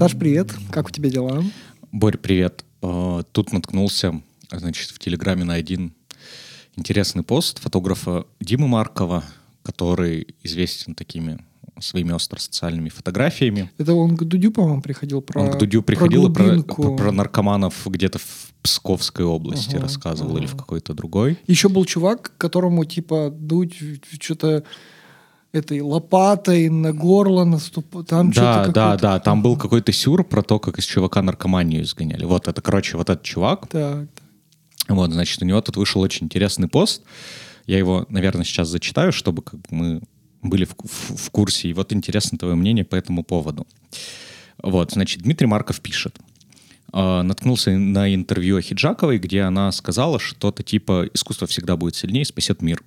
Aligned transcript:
Саш, 0.00 0.16
привет. 0.16 0.54
Как 0.70 0.88
у 0.88 0.90
тебя 0.90 1.10
дела? 1.10 1.44
Борь, 1.92 2.16
привет. 2.16 2.64
Э, 2.80 3.22
тут 3.32 3.52
наткнулся, 3.52 4.22
значит, 4.50 4.92
в 4.92 4.98
Телеграме 4.98 5.44
на 5.44 5.52
один 5.52 5.92
интересный 6.74 7.22
пост 7.22 7.58
фотографа 7.58 8.24
Димы 8.40 8.66
Маркова, 8.66 9.22
который 9.62 10.28
известен 10.42 10.94
такими 10.94 11.44
своими 11.80 12.14
остросоциальными 12.14 12.88
фотографиями. 12.88 13.70
Это 13.76 13.92
он 13.92 14.16
к 14.16 14.24
Дудю, 14.24 14.52
по-моему, 14.52 14.80
приходил 14.80 15.20
про 15.20 15.42
Он 15.42 15.50
к 15.50 15.58
Дудю 15.58 15.82
приходил 15.82 16.28
и 16.28 16.32
про, 16.32 16.44
глубинку. 16.44 16.82
про, 16.82 16.96
про 16.96 17.12
наркоманов 17.12 17.86
где-то 17.86 18.18
в 18.20 18.54
Псковской 18.62 19.26
области 19.26 19.76
Ага, 19.76 19.82
рассказывал 19.82 20.38
или 20.38 20.46
в 20.46 20.54
ага. 20.54 20.60
какой-то 20.60 20.94
другой. 20.94 21.38
Еще 21.46 21.68
был 21.68 21.84
чувак, 21.84 22.32
которому, 22.38 22.86
типа, 22.86 23.30
Дудь 23.30 23.76
что-то 24.18 24.64
этой 25.52 25.80
лопатой 25.80 26.68
на 26.68 26.92
горло 26.92 27.44
наступ... 27.44 28.06
Там 28.06 28.30
да, 28.30 28.62
что-то 28.64 28.72
да, 28.72 28.96
да, 28.96 29.18
там 29.20 29.42
был 29.42 29.56
какой-то 29.56 29.92
сюр 29.92 30.24
про 30.24 30.42
то, 30.42 30.58
как 30.58 30.78
из 30.78 30.84
чувака 30.84 31.22
наркоманию 31.22 31.82
изгоняли. 31.82 32.24
Вот 32.24 32.46
это, 32.48 32.60
короче, 32.62 32.96
вот 32.96 33.10
этот 33.10 33.24
чувак, 33.24 33.66
Так, 33.68 34.08
Вот, 34.88 35.10
значит, 35.12 35.42
у 35.42 35.44
него 35.44 35.60
тут 35.60 35.76
вышел 35.76 36.00
очень 36.00 36.26
интересный 36.26 36.68
пост. 36.68 37.02
Я 37.66 37.78
его, 37.78 38.06
наверное, 38.08 38.44
сейчас 38.44 38.68
зачитаю, 38.68 39.12
чтобы 39.12 39.42
как 39.42 39.60
бы 39.60 39.66
мы 39.70 40.00
были 40.42 40.64
в, 40.64 40.74
в- 40.78 41.16
в 41.16 41.30
курсе. 41.30 41.68
И 41.68 41.72
вот 41.72 41.92
интересно 41.92 42.38
твое 42.38 42.54
мнение 42.54 42.84
по 42.84 42.96
этому 42.96 43.24
поводу. 43.24 43.66
Вот, 44.62 44.92
значит, 44.92 45.22
Дмитрий 45.22 45.46
Марков 45.46 45.80
пишет. 45.80 46.16
Э, 46.92 47.22
Наткнулся 47.22 47.70
на 47.72 48.12
интервью 48.14 48.56
Ахиджаковой, 48.56 49.18
где 49.18 49.42
она 49.42 49.70
сказала 49.72 50.18
что-то 50.18 50.62
типа 50.62 51.08
«Искусство 51.12 51.46
всегда 51.46 51.76
будет 51.76 51.94
сильнее, 51.96 52.24
спасет 52.24 52.62
мир». 52.62 52.82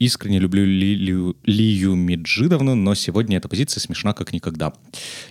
Искренне 0.00 0.38
люблю 0.38 0.64
Лилию, 0.64 1.36
Лию 1.44 1.94
Меджидовну, 1.94 2.74
но 2.74 2.94
сегодня 2.94 3.36
эта 3.36 3.50
позиция 3.50 3.82
смешна 3.82 4.14
как 4.14 4.32
никогда. 4.32 4.72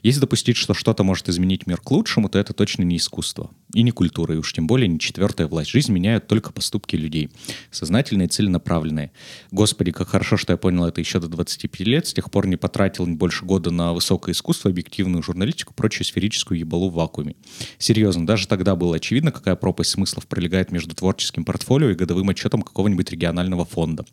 Если 0.03 0.19
допустить, 0.19 0.57
что 0.57 0.75
что-то 0.75 1.03
может 1.03 1.27
изменить 1.27 1.65
мир 1.65 1.81
к 1.81 1.89
лучшему, 1.89 2.29
то 2.29 2.37
это 2.37 2.53
точно 2.53 2.83
не 2.83 2.97
искусство. 2.97 3.49
И 3.73 3.81
не 3.81 3.89
культура, 3.89 4.35
и 4.35 4.37
уж 4.37 4.53
тем 4.53 4.67
более 4.67 4.87
не 4.87 4.99
четвертая 4.99 5.47
власть. 5.47 5.71
Жизнь 5.71 5.91
меняют 5.91 6.27
только 6.27 6.53
поступки 6.53 6.95
людей. 6.95 7.31
Сознательные 7.71 8.27
и 8.27 8.29
целенаправленные. 8.29 9.11
Господи, 9.49 9.91
как 9.91 10.09
хорошо, 10.09 10.37
что 10.37 10.53
я 10.53 10.57
понял 10.57 10.85
это 10.85 11.01
еще 11.01 11.19
до 11.19 11.27
25 11.29 11.79
лет. 11.87 12.05
С 12.05 12.13
тех 12.13 12.29
пор 12.29 12.45
не 12.45 12.55
потратил 12.55 13.07
больше 13.07 13.45
года 13.45 13.71
на 13.71 13.93
высокое 13.93 14.33
искусство, 14.33 14.69
объективную 14.69 15.23
журналистику, 15.23 15.73
прочую 15.73 16.05
сферическую 16.05 16.59
ебалу 16.59 16.91
в 16.91 16.93
вакууме. 16.93 17.35
Серьезно, 17.79 18.27
даже 18.27 18.47
тогда 18.47 18.75
было 18.75 18.97
очевидно, 18.97 19.31
какая 19.31 19.55
пропасть 19.55 19.89
смыслов 19.89 20.27
пролегает 20.27 20.71
между 20.71 20.93
творческим 20.93 21.43
портфолио 21.43 21.89
и 21.89 21.95
годовым 21.95 22.29
отчетом 22.29 22.61
какого-нибудь 22.61 23.09
регионального 23.09 23.65
фонда. 23.65 24.05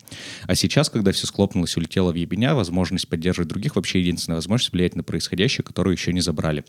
А 0.47 0.55
сейчас, 0.55 0.89
когда 0.89 1.11
все 1.11 1.27
склопнулось 1.27 1.75
улетело 1.77 2.11
в 2.11 2.15
ебеня, 2.15 2.55
возможность 2.55 3.07
поддерживать 3.07 3.49
других 3.49 3.75
вообще 3.75 3.99
единственная 3.99 4.37
возможность 4.37 4.71
влиять 4.71 4.95
на 4.95 5.03
происходящее, 5.03 5.63
которую 5.63 5.93
еще 5.93 6.13
не 6.13 6.21
забрали. 6.21 6.63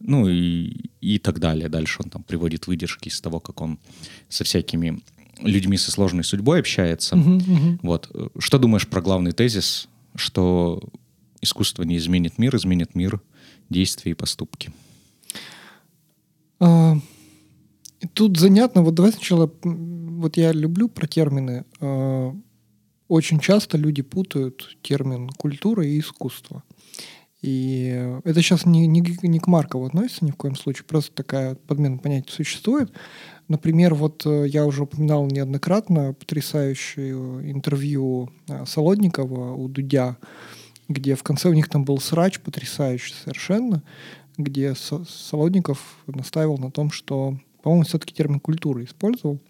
Ну 0.00 0.28
и, 0.28 0.90
и 1.00 1.18
так 1.18 1.40
далее. 1.40 1.68
Дальше 1.68 2.00
он 2.04 2.10
там 2.10 2.22
приводит 2.22 2.68
выдержки 2.68 3.08
из 3.08 3.20
того, 3.20 3.40
как 3.40 3.60
он 3.60 3.80
со 4.28 4.44
всякими 4.44 5.00
людьми 5.40 5.76
со 5.76 5.90
сложной 5.90 6.22
судьбой 6.22 6.60
общается. 6.60 7.16
Вот. 7.82 8.10
Что 8.38 8.58
думаешь 8.58 8.86
про 8.86 9.02
главный 9.02 9.32
тезис, 9.32 9.88
что 10.14 10.80
искусство 11.40 11.82
не 11.82 11.96
изменит 11.96 12.38
мир, 12.38 12.54
изменит 12.56 12.94
мир 12.94 13.20
действия 13.70 14.12
и 14.12 14.14
поступки? 14.14 14.72
А, 16.60 16.96
тут 18.14 18.36
занятно, 18.36 18.82
вот 18.82 18.94
давай 18.94 19.12
сначала, 19.12 19.52
вот 19.62 20.36
я 20.36 20.52
люблю 20.52 20.88
про 20.88 21.06
термины. 21.06 21.64
А, 21.80 22.34
Очень 23.08 23.40
часто 23.40 23.78
люди 23.78 24.02
путают 24.02 24.76
термин 24.82 25.30
культура 25.30 25.84
и 25.84 25.98
искусство. 25.98 26.62
И 27.40 28.18
это 28.24 28.42
сейчас 28.42 28.66
не, 28.66 28.86
не, 28.86 29.00
не 29.22 29.38
к 29.38 29.46
Маркову 29.46 29.86
относится 29.86 30.24
ни 30.24 30.32
в 30.32 30.36
коем 30.36 30.56
случае, 30.56 30.84
просто 30.84 31.14
такая 31.14 31.54
подмена 31.54 31.98
понятий 31.98 32.32
существует. 32.32 32.92
Например, 33.46 33.94
вот 33.94 34.26
э, 34.26 34.46
я 34.48 34.66
уже 34.66 34.82
упоминал 34.82 35.26
неоднократно 35.26 36.12
потрясающее 36.14 37.14
интервью 37.50 38.30
э, 38.48 38.66
Солодникова 38.66 39.54
у 39.54 39.68
Дудя, 39.68 40.18
где 40.88 41.14
в 41.14 41.22
конце 41.22 41.48
у 41.48 41.52
них 41.52 41.68
там 41.68 41.84
был 41.84 41.98
срач 41.98 42.40
потрясающий 42.40 43.14
совершенно, 43.14 43.84
где 44.36 44.74
Со- 44.74 45.04
Солодников 45.04 46.02
настаивал 46.06 46.58
на 46.58 46.72
том, 46.72 46.90
что, 46.90 47.38
по-моему, 47.62 47.84
все-таки 47.84 48.12
термин 48.12 48.40
культуры 48.40 48.84
использовал. 48.84 49.40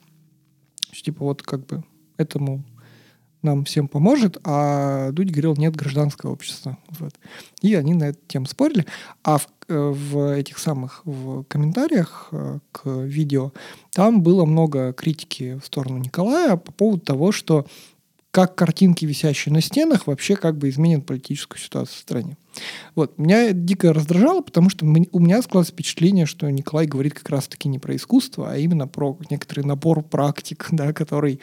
Типа 0.93 1.25
вот 1.25 1.43
как 1.43 1.65
бы 1.67 1.85
этому 2.19 2.65
нам 3.43 3.65
всем 3.65 3.89
поможет, 3.89 4.39
а 4.45 5.11
Дудь 5.13 5.31
говорил, 5.31 5.57
нет 5.57 5.77
гражданского 5.77 6.33
общества. 6.33 6.79
Вот. 6.99 7.15
И 7.63 7.75
они 7.75 7.95
на 7.95 8.11
эту 8.11 8.19
тему 8.27 8.47
спорили. 8.47 8.87
А 9.23 9.39
в, 9.39 9.49
э, 9.69 9.77
в 9.79 10.35
этих 10.35 10.59
самых 10.59 11.03
в 11.05 11.45
комментариях 11.45 12.29
э, 12.33 12.59
к 12.73 12.89
видео 12.89 13.53
там 13.93 14.23
было 14.23 14.45
много 14.45 14.93
критики 14.93 15.59
в 15.63 15.67
сторону 15.67 15.99
Николая 15.99 16.57
по 16.57 16.73
поводу 16.73 17.01
того, 17.01 17.33
что 17.33 17.67
как 18.31 18.55
картинки, 18.55 19.05
висящие 19.05 19.53
на 19.53 19.61
стенах, 19.61 20.07
вообще 20.07 20.37
как 20.37 20.59
бы 20.59 20.69
изменят 20.69 21.07
политическую 21.07 21.59
ситуацию 21.59 21.97
в 21.97 22.01
стране. 22.01 22.37
Вот. 22.95 23.19
Меня 23.19 23.53
дико 23.53 23.93
раздражало, 23.93 24.41
потому 24.41 24.71
что 24.71 24.85
у 24.85 24.89
меня 24.89 25.43
складывается 25.43 25.73
впечатление, 25.73 26.27
что 26.27 26.51
Николай 26.51 26.87
говорит 26.87 27.15
как 27.15 27.29
раз-таки 27.31 27.69
не 27.69 27.79
про 27.79 27.97
искусство, 27.97 28.53
а 28.53 28.57
именно 28.57 28.87
про 28.87 29.19
некоторый 29.31 29.65
набор 29.65 30.03
практик, 30.03 30.67
да, 30.73 30.93
который 30.93 31.41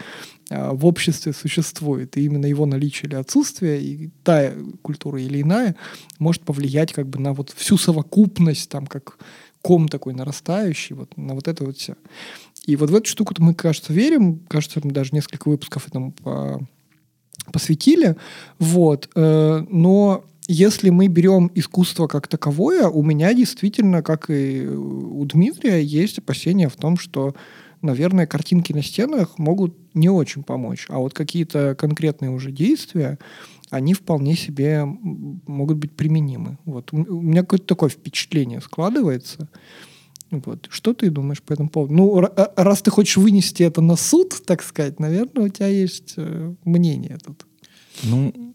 а, 0.49 0.73
в 0.73 0.85
обществе 0.85 1.33
существует. 1.33 2.17
И 2.17 2.25
именно 2.25 2.45
его 2.45 2.65
наличие 2.65 3.09
или 3.09 3.15
отсутствие, 3.15 3.81
и 3.81 4.09
та 4.23 4.51
культура 4.81 5.21
или 5.21 5.41
иная, 5.41 5.75
может 6.19 6.43
повлиять 6.43 6.93
как 6.93 7.07
бы 7.07 7.19
на 7.19 7.33
вот 7.33 7.51
всю 7.55 7.77
совокупность, 7.77 8.69
там, 8.69 8.87
как 8.87 9.17
ком 9.61 9.87
такой 9.87 10.13
нарастающий, 10.13 10.95
вот 10.95 11.17
на 11.17 11.33
вот 11.33 11.47
это 11.47 11.65
вот 11.65 11.77
все. 11.77 11.95
И 12.65 12.75
вот 12.75 12.89
в 12.89 12.95
эту 12.95 13.09
штуку 13.09 13.33
мы, 13.39 13.53
кажется, 13.53 13.93
верим. 13.93 14.39
Кажется, 14.47 14.79
мы 14.83 14.91
даже 14.91 15.09
несколько 15.13 15.49
выпусков 15.49 15.87
этому 15.87 16.11
по- 16.11 16.61
посвятили. 17.51 18.15
Вот. 18.59 19.09
Э, 19.15 19.63
Но 19.69 20.23
если 20.47 20.89
мы 20.89 21.07
берем 21.07 21.51
искусство 21.55 22.07
как 22.07 22.27
таковое, 22.27 22.87
у 22.87 23.01
меня 23.03 23.33
действительно, 23.33 24.03
как 24.03 24.29
и 24.29 24.65
у 24.67 25.25
Дмитрия, 25.25 25.81
есть 25.81 26.19
опасения 26.19 26.69
в 26.69 26.75
том, 26.75 26.97
что, 26.97 27.35
наверное, 27.81 28.27
картинки 28.27 28.71
на 28.71 28.83
стенах 28.83 29.39
могут 29.39 29.75
не 29.95 30.09
очень 30.09 30.43
помочь. 30.43 30.85
А 30.89 30.99
вот 30.99 31.13
какие-то 31.13 31.75
конкретные 31.75 32.29
уже 32.29 32.51
действия, 32.51 33.17
они 33.71 33.93
вполне 33.93 34.35
себе 34.35 34.85
могут 34.85 35.77
быть 35.77 35.93
применимы. 35.93 36.59
Вот. 36.65 36.93
У 36.93 37.21
меня 37.21 37.41
какое-то 37.41 37.65
такое 37.65 37.89
впечатление 37.89 38.61
складывается. 38.61 39.49
Вот. 40.29 40.67
Что 40.69 40.93
ты 40.93 41.09
думаешь 41.09 41.41
по 41.41 41.53
этому 41.53 41.69
поводу? 41.69 41.93
Ну, 41.93 42.17
а- 42.19 42.53
раз 42.55 42.81
ты 42.81 42.91
хочешь 42.91 43.17
вынести 43.17 43.63
это 43.63 43.81
на 43.81 43.95
суд, 43.95 44.35
так 44.45 44.61
сказать, 44.61 44.99
наверное, 44.99 45.45
у 45.45 45.49
тебя 45.49 45.67
есть 45.67 46.13
э, 46.17 46.53
мнение 46.63 47.17
тут. 47.23 47.45
Ну, 48.03 48.54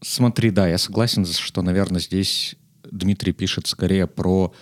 смотри, 0.00 0.50
да, 0.50 0.68
я 0.68 0.78
согласен, 0.78 1.24
что, 1.26 1.62
наверное, 1.62 2.00
здесь 2.00 2.56
Дмитрий 2.90 3.32
пишет 3.32 3.66
скорее 3.66 4.06
про 4.06 4.52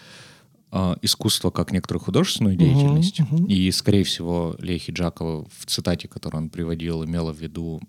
э, 0.73 0.97
искусство 1.03 1.51
как 1.51 1.73
некоторую 1.73 2.03
художественную 2.03 2.57
деятельность. 2.57 3.21
мгм. 3.21 3.47
И, 3.47 3.71
скорее 3.71 4.05
всего, 4.05 4.57
Лея 4.59 4.79
Хиджакова 4.79 5.47
в 5.49 5.67
цитате, 5.67 6.09
которую 6.09 6.43
он 6.45 6.51
приводил, 6.51 7.05
имела 7.05 7.33
в 7.33 7.39
виду 7.39 7.81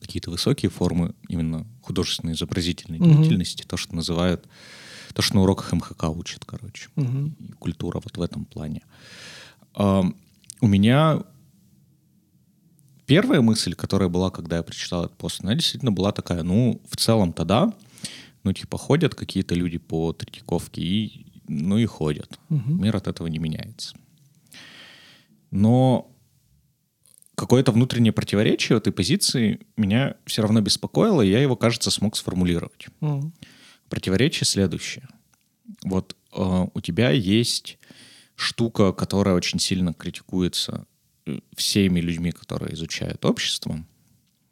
какие-то 0.00 0.30
высокие 0.30 0.70
формы 0.70 1.14
именно 1.28 1.66
художественной 1.82 2.34
изобразительной 2.34 2.98
Мгм. 2.98 3.20
деятельности, 3.22 3.64
то, 3.66 3.76
что 3.76 3.94
называют, 3.94 4.46
то, 5.14 5.22
что 5.22 5.36
на 5.36 5.42
уроках 5.42 5.72
МХК 5.72 6.04
учат, 6.10 6.44
короче. 6.44 6.88
И 6.96 7.52
культура 7.58 8.00
вот 8.04 8.16
в 8.16 8.22
этом 8.22 8.44
плане. 8.44 8.82
Ам, 9.74 10.14
У 10.60 10.66
меня 10.66 11.22
первая 13.08 13.40
мысль, 13.40 13.74
которая 13.74 14.10
была, 14.10 14.30
когда 14.30 14.58
я 14.58 14.62
прочитал 14.62 15.06
этот 15.06 15.16
пост, 15.16 15.40
она 15.42 15.54
действительно 15.54 15.90
была 15.90 16.12
такая, 16.12 16.42
ну, 16.42 16.80
в 16.88 16.96
целом-то 16.96 17.44
да, 17.44 17.72
ну, 18.44 18.52
типа, 18.52 18.78
ходят 18.78 19.14
какие-то 19.14 19.54
люди 19.54 19.78
по 19.78 20.12
Третьяковке, 20.12 20.82
и, 20.82 21.26
ну, 21.48 21.78
и 21.78 21.86
ходят. 21.86 22.38
Мгм. 22.50 22.82
Мир 22.82 22.96
от 22.96 23.08
этого 23.08 23.26
не 23.26 23.38
меняется. 23.38 23.96
Но 25.50 26.14
какое-то 27.34 27.72
внутреннее 27.72 28.12
противоречие 28.12 28.76
в 28.76 28.80
этой 28.80 28.92
позиции 28.92 29.66
меня 29.76 30.16
все 30.26 30.42
равно 30.42 30.60
беспокоило, 30.60 31.22
и 31.22 31.30
я 31.30 31.40
его, 31.40 31.56
кажется, 31.56 31.90
смог 31.90 32.14
сформулировать. 32.14 32.88
Мгм. 33.00 33.32
Противоречие 33.88 34.44
следующее. 34.44 35.08
Вот 35.82 36.14
э, 36.34 36.66
у 36.74 36.80
тебя 36.82 37.10
есть 37.10 37.78
штука, 38.34 38.92
которая 38.92 39.34
очень 39.34 39.58
сильно 39.58 39.94
критикуется 39.94 40.86
всеми 41.56 42.00
людьми, 42.00 42.32
которые 42.32 42.74
изучают 42.74 43.24
общество. 43.24 43.84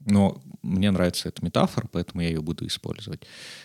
Но 0.04 0.40
мне 0.62 0.90
нравится 0.90 1.28
эта 1.28 1.44
метафора, 1.44 1.88
поэтому 1.90 2.22
я 2.22 2.28
ее 2.28 2.40
буду 2.40 2.66
использовать. 2.66 3.22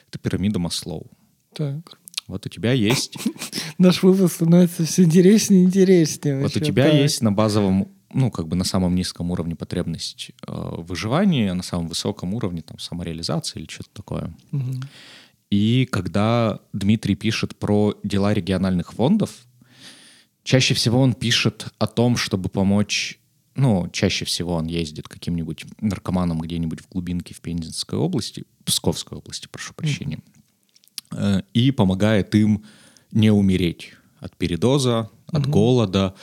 Это 0.09 0.19
пирамида 0.19 0.59
Маслоу. 0.59 1.07
Так. 1.53 1.97
Вот 2.27 2.45
у 2.45 2.49
тебя 2.49 2.71
есть, 2.71 3.17
Наш 3.77 4.03
выпуск 4.03 4.35
становится 4.35 4.85
все 4.85 5.03
интереснее 5.03 5.63
и 5.63 5.65
интереснее. 5.65 6.41
вот 6.41 6.55
у 6.55 6.59
тебя 6.59 6.87
есть 6.87 7.21
на 7.21 7.31
базовом, 7.31 7.89
ну 8.13 8.29
как 8.31 8.47
бы 8.47 8.55
на 8.55 8.63
самом 8.63 8.95
низком 8.95 9.31
уровне 9.31 9.55
потребность 9.55 10.31
э, 10.47 10.51
выживания, 10.77 11.51
а 11.51 11.55
на 11.55 11.63
самом 11.63 11.87
высоком 11.87 12.33
уровне 12.33 12.61
там 12.61 12.79
самореализации 12.79 13.59
или 13.59 13.67
что-то 13.69 13.89
такое. 13.93 14.33
И 15.49 15.87
когда 15.91 16.59
Дмитрий 16.71 17.15
пишет 17.15 17.57
про 17.57 17.99
дела 18.03 18.33
региональных 18.33 18.93
фондов, 18.93 19.31
чаще 20.43 20.73
всего 20.73 20.99
он 20.99 21.13
пишет 21.13 21.67
о 21.77 21.87
том, 21.87 22.17
чтобы 22.17 22.49
помочь 22.49 23.19
ну, 23.55 23.89
чаще 23.91 24.25
всего 24.25 24.55
он 24.55 24.65
ездит 24.65 25.07
каким-нибудь 25.07 25.65
наркоманом 25.81 26.39
где-нибудь 26.39 26.81
в 26.81 26.89
глубинке 26.89 27.33
в 27.33 27.41
Пензенской 27.41 27.99
области, 27.99 28.45
Псковской 28.63 29.17
области, 29.17 29.47
прошу 29.51 29.73
прощения, 29.73 30.19
mm-hmm. 31.09 31.45
и 31.53 31.71
помогает 31.71 32.33
им 32.35 32.63
не 33.11 33.29
умереть 33.29 33.93
от 34.19 34.37
передоза, 34.37 35.09
от 35.27 35.45
mm-hmm. 35.45 35.49
голода, 35.49 36.15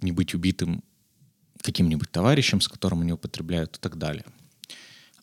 не 0.00 0.12
быть 0.12 0.34
убитым 0.34 0.82
каким-нибудь 1.62 2.10
товарищем, 2.10 2.60
с 2.60 2.68
которым 2.68 3.00
они 3.00 3.12
употребляют 3.12 3.76
и 3.76 3.80
так 3.80 3.96
далее. 3.96 4.24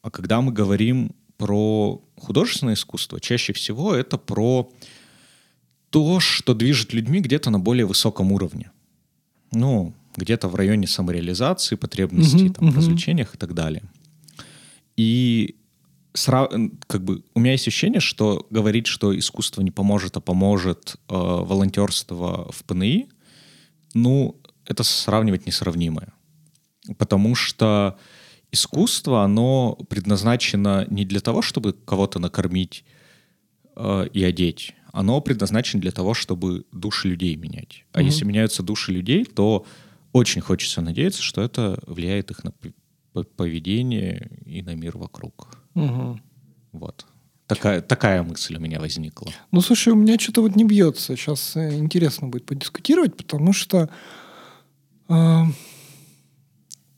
А 0.02 0.10
когда 0.10 0.42
мы 0.42 0.52
говорим 0.52 1.16
про 1.38 2.04
художественное 2.18 2.74
искусство, 2.74 3.20
чаще 3.20 3.54
всего 3.54 3.94
это 3.94 4.18
про 4.18 4.72
то, 5.94 6.20
что 6.20 6.56
движет 6.56 6.92
людьми 6.92 7.20
где-то 7.20 7.52
на 7.52 7.60
более 7.60 7.86
высоком 7.86 8.32
уровне. 8.32 8.72
Ну, 9.52 9.94
где-то 10.18 10.48
в 10.48 10.56
районе 10.56 10.88
самореализации, 10.88 11.76
потребностей 11.76 12.48
mm-hmm, 12.48 12.54
там, 12.54 12.72
в 12.72 12.76
развлечениях 12.76 13.36
и 13.36 13.38
так 13.38 13.54
далее. 13.54 13.84
И 14.98 15.56
сра- 16.16 16.72
как 16.88 17.04
бы 17.04 17.24
у 17.36 17.40
меня 17.40 17.52
есть 17.52 17.68
ощущение, 17.68 18.00
что 18.00 18.48
говорить, 18.50 18.88
что 18.88 19.16
искусство 19.16 19.62
не 19.62 19.70
поможет, 19.70 20.18
а 20.18 20.20
поможет 20.20 20.96
э, 21.10 21.14
волонтерство 21.14 22.52
в 22.52 22.64
ПНИ, 22.64 23.08
ну, 23.94 24.36
это 24.66 24.82
сравнивать 24.82 25.46
несравнимое. 25.46 26.12
Потому 26.98 27.36
что 27.36 28.00
искусство, 28.52 29.24
оно 29.24 29.78
предназначено 29.90 30.88
не 30.90 31.06
для 31.06 31.20
того, 31.20 31.44
чтобы 31.44 31.74
кого-то 31.74 32.18
накормить 32.18 32.84
э, 33.76 34.08
и 34.14 34.24
одеть. 34.24 34.74
Оно 34.92 35.22
предназначено 35.22 35.82
для 35.82 35.92
того, 35.92 36.14
чтобы 36.14 36.66
души 36.72 37.10
людей 37.10 37.36
менять. 37.36 37.86
А 37.94 38.02
mm-hmm. 38.02 38.06
если 38.06 38.26
меняются 38.26 38.64
души 38.64 38.92
людей, 38.92 39.26
то 39.26 39.66
очень 40.12 40.42
хочется 40.42 40.82
надеяться, 40.82 41.22
что 41.22 41.42
это 41.42 41.80
влияет 41.88 42.32
их 42.32 42.44
на 42.44 42.54
поведение 43.36 44.30
и 44.46 44.62
на 44.62 44.76
мир 44.76 44.98
вокруг. 44.98 45.58
Угу. 45.76 46.20
Вот. 46.74 47.06
Такая, 47.48 47.82
такая 47.82 48.24
мысль 48.24 48.56
у 48.56 48.60
меня 48.60 48.80
возникла. 48.80 49.32
Ну, 49.52 49.62
слушай, 49.62 49.90
у 49.90 49.96
меня 49.96 50.18
что-то 50.18 50.42
вот 50.42 50.56
не 50.56 50.64
бьется. 50.64 51.16
Сейчас 51.16 51.56
э, 51.56 51.78
интересно 51.78 52.28
будет 52.28 52.46
подискутировать, 52.46 53.18
потому 53.18 53.54
что 53.54 53.90
э, 55.10 55.42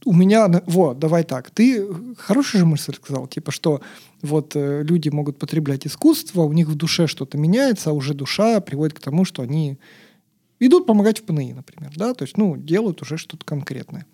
у 0.06 0.14
меня... 0.14 0.48
Вот, 0.68 1.00
давай 1.00 1.24
так. 1.24 1.52
Ты 1.52 1.86
хорошую 2.18 2.60
же 2.60 2.66
мысль 2.66 2.94
сказал, 2.94 3.28
типа, 3.28 3.52
что 3.52 3.82
вот 4.22 4.56
э, 4.56 4.84
люди 4.84 5.10
могут 5.10 5.38
потреблять 5.38 5.86
искусство, 5.86 6.44
у 6.44 6.54
них 6.54 6.68
в 6.68 6.76
душе 6.76 7.08
что-то 7.08 7.38
меняется, 7.38 7.90
а 7.90 7.94
уже 7.94 8.14
душа 8.14 8.62
приводит 8.62 8.98
к 8.98 9.02
тому, 9.02 9.26
что 9.26 9.42
они 9.42 9.78
идут 10.60 10.86
помогать 10.86 11.20
в 11.20 11.24
ПНИ, 11.24 11.54
например, 11.54 11.92
да, 11.96 12.14
то 12.14 12.24
есть, 12.24 12.38
ну, 12.38 12.56
делают 12.56 13.02
уже 13.02 13.18
что-то 13.18 13.46
конкретное. 13.46 14.06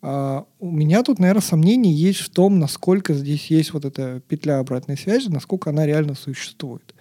А, 0.00 0.46
у 0.58 0.70
меня 0.70 1.02
тут, 1.02 1.18
наверное, 1.18 1.42
сомнений 1.42 1.92
есть 1.92 2.20
в 2.20 2.30
том, 2.30 2.58
насколько 2.58 3.14
здесь 3.14 3.46
есть 3.46 3.72
вот 3.72 3.84
эта 3.84 4.20
петля 4.20 4.58
обратной 4.58 4.96
связи, 4.96 5.28
насколько 5.28 5.70
она 5.70 5.86
реально 5.86 6.14
существует. 6.14 6.94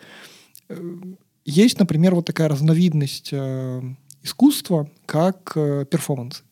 Э, 0.70 0.78
есть, 1.44 1.80
например, 1.80 2.14
вот 2.14 2.26
такая 2.26 2.50
разновидность 2.50 3.30
э, 3.32 3.82
искусства, 4.22 4.90
как 5.06 5.54
э, 5.56 5.86
перформанс. 5.90 6.44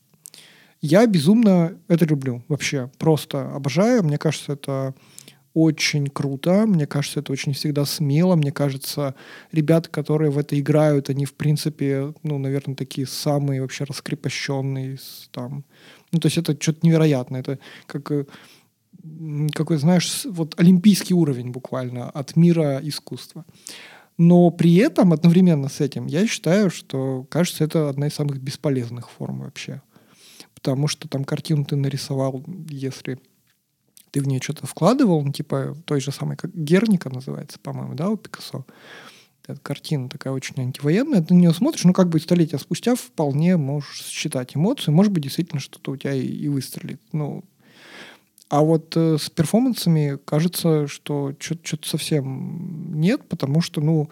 Я 0.81 1.05
безумно 1.07 1.77
это 1.87 2.05
люблю 2.05 2.43
вообще, 2.47 2.89
просто 2.97 3.53
обожаю. 3.53 4.03
Мне 4.03 4.17
кажется, 4.17 4.53
это 4.53 4.95
очень 5.53 6.07
круто. 6.07 6.65
Мне 6.65 6.87
кажется, 6.87 7.19
это 7.19 7.31
очень 7.31 7.53
всегда 7.53 7.85
смело. 7.85 8.35
Мне 8.35 8.51
кажется, 8.51 9.15
ребята, 9.51 9.89
которые 9.89 10.31
в 10.31 10.37
это 10.37 10.57
играют, 10.57 11.09
они, 11.09 11.25
в 11.25 11.33
принципе, 11.33 12.13
ну, 12.23 12.37
наверное, 12.37 12.75
такие 12.75 13.07
самые 13.07 13.61
вообще 13.61 13.83
раскрепощенные. 13.83 14.97
Там. 15.31 15.65
Ну, 16.11 16.19
то 16.19 16.27
есть 16.27 16.37
это 16.37 16.55
что-то 16.59 16.85
невероятное. 16.85 17.41
Это 17.41 17.59
как 17.85 18.09
э, 18.11 18.25
какой, 19.53 19.77
знаешь, 19.77 20.25
вот 20.25 20.57
олимпийский 20.59 21.13
уровень 21.13 21.51
буквально 21.51 22.09
от 22.09 22.35
мира 22.35 22.79
искусства. 22.81 23.45
Но 24.17 24.51
при 24.51 24.75
этом 24.75 25.13
одновременно 25.13 25.69
с 25.69 25.79
этим 25.79 26.05
я 26.05 26.27
считаю, 26.27 26.69
что, 26.69 27.25
кажется, 27.29 27.63
это 27.63 27.89
одна 27.89 28.07
из 28.07 28.13
самых 28.13 28.39
бесполезных 28.41 29.09
форм 29.09 29.39
вообще. 29.39 29.81
Потому 30.61 30.89
что 30.89 31.07
там 31.07 31.23
картину 31.23 31.63
ты 31.63 31.77
нарисовал, 31.77 32.43
если 32.67 33.17
ты 34.11 34.21
в 34.21 34.27
нее 34.27 34.41
что-то 34.41 34.67
вкладывал, 34.67 35.23
ну, 35.23 35.31
типа 35.31 35.77
той 35.85 36.01
же 36.01 36.11
самой, 36.11 36.35
как 36.35 36.53
Герника 36.53 37.09
называется, 37.09 37.59
по-моему, 37.59 37.93
да, 37.93 38.09
у 38.09 38.17
Пикассо. 38.17 38.65
Эта 39.47 39.61
картина 39.61 40.09
такая 40.09 40.33
очень 40.33 40.59
антивоенная, 40.59 41.23
ты 41.23 41.33
на 41.33 41.39
нее 41.39 41.53
смотришь, 41.53 41.85
ну, 41.85 41.93
как 41.93 42.09
бы 42.09 42.19
столетия 42.19 42.57
спустя 42.57 42.95
вполне 42.95 43.55
можешь 43.55 44.03
считать 44.03 44.57
эмоции, 44.57 44.91
может 44.91 45.13
быть, 45.13 45.23
действительно 45.23 45.61
что-то 45.61 45.91
у 45.91 45.97
тебя 45.97 46.13
и, 46.13 46.27
и 46.27 46.49
выстрелит. 46.49 47.01
Ну, 47.13 47.45
а 48.49 48.61
вот 48.61 48.97
э, 48.97 49.17
с 49.17 49.29
перформансами 49.29 50.19
кажется, 50.25 50.87
что 50.87 51.33
что-то 51.39 51.87
совсем 51.87 52.99
нет, 52.99 53.27
потому 53.29 53.61
что, 53.61 53.79
ну, 53.79 54.09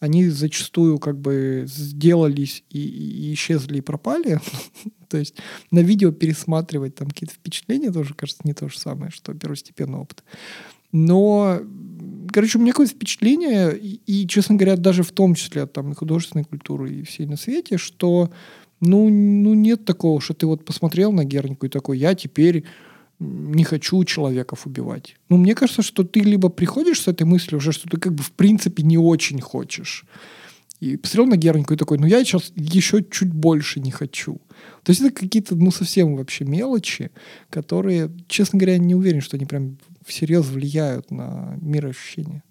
они 0.00 0.28
зачастую 0.28 0.98
как 0.98 1.18
бы 1.18 1.64
сделались 1.66 2.64
и, 2.70 2.80
и 2.80 3.34
исчезли 3.34 3.78
и 3.78 3.82
пропали. 3.82 4.40
то 5.08 5.16
есть 5.16 5.36
на 5.70 5.80
видео 5.80 6.12
пересматривать 6.12 6.94
там 6.94 7.08
какие-то 7.08 7.34
впечатления 7.34 7.90
тоже, 7.90 8.14
кажется, 8.14 8.42
не 8.44 8.52
то 8.52 8.68
же 8.68 8.78
самое, 8.78 9.10
что 9.10 9.32
первостепенный 9.34 9.98
опыт. 9.98 10.22
Но, 10.92 11.60
короче, 12.32 12.58
у 12.58 12.60
меня 12.60 12.72
какое-то 12.72 12.94
впечатление, 12.94 13.76
и, 13.76 14.00
и, 14.06 14.28
честно 14.28 14.54
говоря, 14.54 14.76
даже 14.76 15.02
в 15.02 15.12
том 15.12 15.34
числе 15.34 15.62
от 15.62 15.72
там, 15.72 15.92
и 15.92 15.94
художественной 15.94 16.44
культуры, 16.44 16.92
и 16.92 17.02
всей 17.02 17.26
на 17.26 17.36
свете, 17.36 17.76
что 17.76 18.30
ну, 18.80 19.08
ну 19.08 19.54
нет 19.54 19.84
такого, 19.84 20.20
что 20.20 20.34
ты 20.34 20.46
вот 20.46 20.64
посмотрел 20.64 21.12
на 21.12 21.24
Гернику 21.24 21.66
и 21.66 21.70
такой, 21.70 21.98
я 21.98 22.14
теперь 22.14 22.64
не 23.18 23.64
хочу 23.64 24.04
человеков 24.04 24.66
убивать. 24.66 25.16
Ну, 25.28 25.36
мне 25.36 25.54
кажется, 25.54 25.82
что 25.82 26.04
ты 26.04 26.20
либо 26.20 26.48
приходишь 26.48 27.02
с 27.02 27.08
этой 27.08 27.24
мыслью 27.24 27.58
уже, 27.58 27.72
что 27.72 27.88
ты 27.88 27.96
как 27.96 28.14
бы 28.14 28.22
в 28.22 28.32
принципе 28.32 28.82
не 28.82 28.98
очень 28.98 29.40
хочешь. 29.40 30.04
И 30.80 30.96
посмотрел 30.96 31.26
на 31.26 31.36
Гернику 31.36 31.72
и 31.72 31.76
такой, 31.76 31.98
ну 31.98 32.06
я 32.06 32.22
сейчас 32.22 32.52
еще 32.54 33.02
чуть 33.02 33.32
больше 33.32 33.80
не 33.80 33.90
хочу. 33.90 34.40
То 34.82 34.90
есть 34.90 35.00
это 35.00 35.10
какие-то, 35.10 35.56
ну, 35.56 35.70
совсем 35.70 36.16
вообще 36.16 36.44
мелочи, 36.44 37.10
которые, 37.48 38.10
честно 38.28 38.58
говоря, 38.58 38.78
не 38.78 38.94
уверен, 38.94 39.22
что 39.22 39.36
они 39.36 39.46
прям 39.46 39.78
всерьез 40.04 40.46
влияют 40.46 41.10
на 41.10 41.56
мироощущение. 41.62 42.42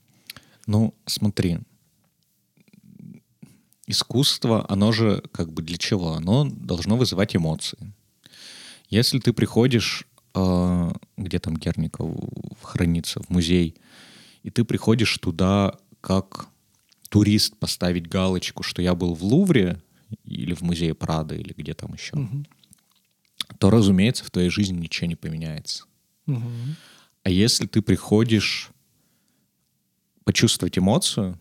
Ну, 0.65 0.95
смотри, 1.05 1.59
искусство, 3.85 4.65
оно 4.67 4.91
же 4.91 5.23
как 5.31 5.53
бы 5.53 5.61
для 5.61 5.77
чего? 5.77 6.13
Оно 6.13 6.45
должно 6.45 6.97
вызывать 6.97 7.35
эмоции. 7.35 7.93
Если 8.89 9.19
ты 9.19 9.33
приходишь 9.33 10.07
где 11.17 11.39
там 11.39 11.55
Герников 11.55 12.13
хранится, 12.61 13.21
в 13.21 13.29
музей, 13.29 13.75
и 14.43 14.49
ты 14.49 14.63
приходишь 14.63 15.17
туда 15.17 15.77
как 16.01 16.47
турист 17.09 17.57
поставить 17.57 18.07
галочку, 18.07 18.63
что 18.63 18.81
я 18.81 18.93
был 18.93 19.13
в 19.13 19.23
Лувре 19.23 19.81
или 20.23 20.53
в 20.53 20.61
музее 20.61 20.93
Прада 20.93 21.35
или 21.35 21.53
где 21.55 21.73
там 21.73 21.93
еще, 21.93 22.15
угу. 22.15 22.45
то, 23.57 23.69
разумеется, 23.69 24.23
в 24.23 24.31
твоей 24.31 24.49
жизни 24.49 24.77
ничего 24.77 25.07
не 25.07 25.15
поменяется. 25.15 25.85
Угу. 26.27 26.41
А 27.23 27.29
если 27.29 27.65
ты 27.65 27.81
приходишь 27.81 28.69
почувствовать 30.25 30.77
эмоцию 30.77 31.39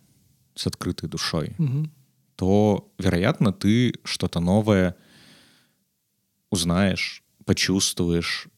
с 0.55 0.67
открытой 0.67 1.09
душой, 1.09 1.55
угу. 1.59 1.91
то, 2.37 2.93
вероятно, 2.99 3.53
ты 3.53 3.95
что-то 4.05 4.41
новое 4.41 4.97
узнаешь, 6.51 7.23
почувствуешь, 7.45 8.49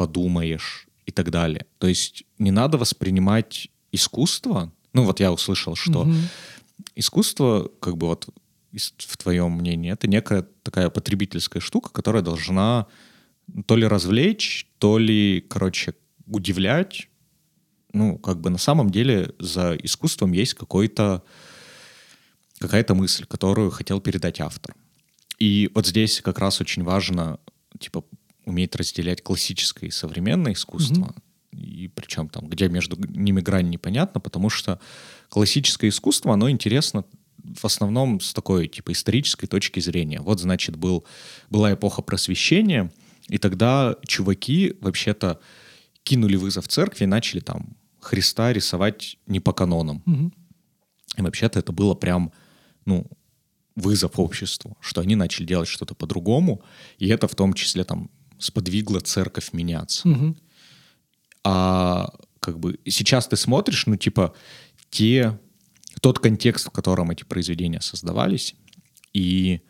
подумаешь 0.00 0.88
и 1.04 1.12
так 1.12 1.30
далее. 1.30 1.66
То 1.76 1.86
есть 1.86 2.24
не 2.38 2.50
надо 2.50 2.78
воспринимать 2.78 3.68
искусство. 3.92 4.72
Ну 4.94 5.04
вот 5.04 5.20
я 5.20 5.30
услышал, 5.30 5.76
что 5.76 6.00
угу. 6.00 6.14
искусство, 6.96 7.70
как 7.80 7.98
бы 7.98 8.06
вот 8.06 8.30
в 8.72 9.16
твоем 9.18 9.52
мнении, 9.52 9.92
это 9.92 10.08
некая 10.08 10.46
такая 10.62 10.88
потребительская 10.88 11.60
штука, 11.60 11.90
которая 11.90 12.22
должна 12.22 12.86
то 13.66 13.76
ли 13.76 13.86
развлечь, 13.86 14.66
то 14.78 14.96
ли, 14.96 15.44
короче, 15.50 15.92
удивлять. 16.26 17.08
Ну, 17.92 18.16
как 18.16 18.40
бы 18.40 18.48
на 18.48 18.58
самом 18.58 18.88
деле 18.88 19.34
за 19.38 19.76
искусством 19.82 20.32
есть 20.32 20.54
какой-то 20.54 21.22
какая-то 22.58 22.94
мысль, 22.94 23.26
которую 23.26 23.70
хотел 23.70 24.00
передать 24.00 24.40
автор. 24.40 24.74
И 25.38 25.70
вот 25.74 25.86
здесь 25.86 26.22
как 26.22 26.38
раз 26.38 26.62
очень 26.62 26.84
важно, 26.84 27.38
типа, 27.78 28.02
умеет 28.50 28.76
разделять 28.76 29.22
классическое 29.22 29.88
и 29.88 29.92
современное 29.92 30.52
искусство. 30.52 31.14
Mm-hmm. 31.52 31.58
И 31.58 31.88
причем 31.88 32.28
там, 32.28 32.48
где 32.48 32.68
между 32.68 32.96
ними 32.96 33.40
грань 33.40 33.70
непонятна, 33.70 34.20
потому 34.20 34.50
что 34.50 34.80
классическое 35.28 35.90
искусство, 35.90 36.32
оно 36.32 36.50
интересно 36.50 37.04
в 37.42 37.64
основном 37.64 38.20
с 38.20 38.32
такой 38.32 38.68
типа 38.68 38.92
исторической 38.92 39.46
точки 39.46 39.80
зрения. 39.80 40.20
Вот, 40.20 40.40
значит, 40.40 40.76
был, 40.76 41.04
была 41.48 41.72
эпоха 41.72 42.02
просвещения, 42.02 42.92
и 43.28 43.38
тогда 43.38 43.96
чуваки 44.06 44.76
вообще-то 44.80 45.40
кинули 46.02 46.36
вызов 46.36 46.68
церкви 46.68 47.04
и 47.04 47.08
начали 47.08 47.40
там 47.40 47.76
Христа 48.00 48.52
рисовать 48.52 49.16
не 49.26 49.40
по 49.40 49.52
канонам. 49.52 50.02
Угу. 50.06 50.32
И 51.18 51.22
вообще-то 51.22 51.58
это 51.58 51.72
было 51.72 51.94
прям, 51.94 52.32
ну, 52.84 53.06
вызов 53.76 54.18
обществу, 54.18 54.76
что 54.80 55.00
они 55.00 55.16
начали 55.16 55.46
делать 55.46 55.68
что-то 55.68 55.94
по-другому, 55.94 56.62
и 56.98 57.08
это 57.08 57.28
в 57.28 57.34
том 57.34 57.54
числе 57.54 57.84
там 57.84 58.10
сподвигло 58.40 59.00
церковь 59.00 59.52
меняться. 59.52 60.08
Мгм. 60.08 60.36
А 61.44 62.12
как 62.40 62.58
бы 62.58 62.78
сейчас 62.86 63.28
ты 63.28 63.36
смотришь, 63.36 63.86
ну, 63.86 63.96
типа, 63.96 64.34
те, 64.90 65.38
тот 66.00 66.18
контекст, 66.18 66.66
в 66.66 66.70
котором 66.70 67.10
эти 67.10 67.24
произведения 67.24 67.80
создавались, 67.80 68.54
и 69.12 69.60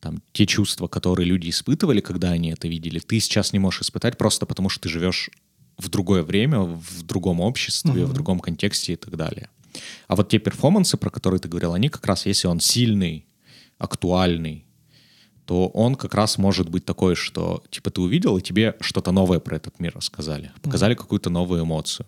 там 0.00 0.22
те 0.32 0.46
чувства, 0.46 0.88
которые 0.88 1.26
люди 1.26 1.48
испытывали, 1.50 2.00
когда 2.00 2.30
они 2.32 2.50
это 2.50 2.68
видели, 2.68 2.98
ты 2.98 3.20
сейчас 3.20 3.52
не 3.52 3.58
можешь 3.58 3.82
испытать 3.82 4.18
просто 4.18 4.46
потому, 4.46 4.68
что 4.68 4.82
ты 4.82 4.88
живешь 4.88 5.30
в 5.78 5.88
другое 5.88 6.22
время, 6.22 6.60
в 6.60 7.02
другом 7.02 7.40
обществе, 7.40 7.92
Мгм. 7.92 8.04
в 8.06 8.12
другом 8.12 8.40
контексте 8.40 8.92
и 8.94 8.96
так 8.96 9.16
далее. 9.16 9.48
А 10.06 10.16
вот 10.16 10.28
те 10.28 10.38
перформансы, 10.38 10.96
про 10.96 11.10
которые 11.10 11.40
ты 11.40 11.48
говорил, 11.48 11.72
они 11.72 11.88
как 11.88 12.04
раз, 12.06 12.26
если 12.26 12.46
он 12.48 12.60
сильный, 12.60 13.26
актуальный, 13.78 14.66
то 15.46 15.68
он 15.68 15.94
как 15.96 16.14
раз 16.14 16.38
может 16.38 16.68
быть 16.68 16.84
такой, 16.84 17.14
что 17.14 17.62
типа 17.70 17.90
ты 17.90 18.00
увидел, 18.00 18.38
и 18.38 18.42
тебе 18.42 18.76
что-то 18.80 19.12
новое 19.12 19.40
про 19.40 19.56
этот 19.56 19.80
мир 19.80 19.92
рассказали, 19.96 20.52
показали 20.62 20.94
какую-то 20.94 21.30
новую 21.30 21.62
эмоцию, 21.62 22.06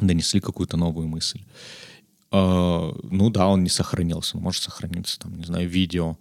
донесли 0.00 0.40
какую-то 0.40 0.76
новую 0.76 1.08
мысль. 1.08 1.42
Э, 2.30 2.92
Ну 3.02 3.30
да, 3.30 3.46
он 3.48 3.62
не 3.62 3.68
сохранился, 3.70 4.36
но 4.36 4.42
может 4.42 4.62
сохраниться, 4.62 5.18
там, 5.18 5.36
не 5.36 5.44
знаю, 5.44 5.68
видео, 5.68 6.16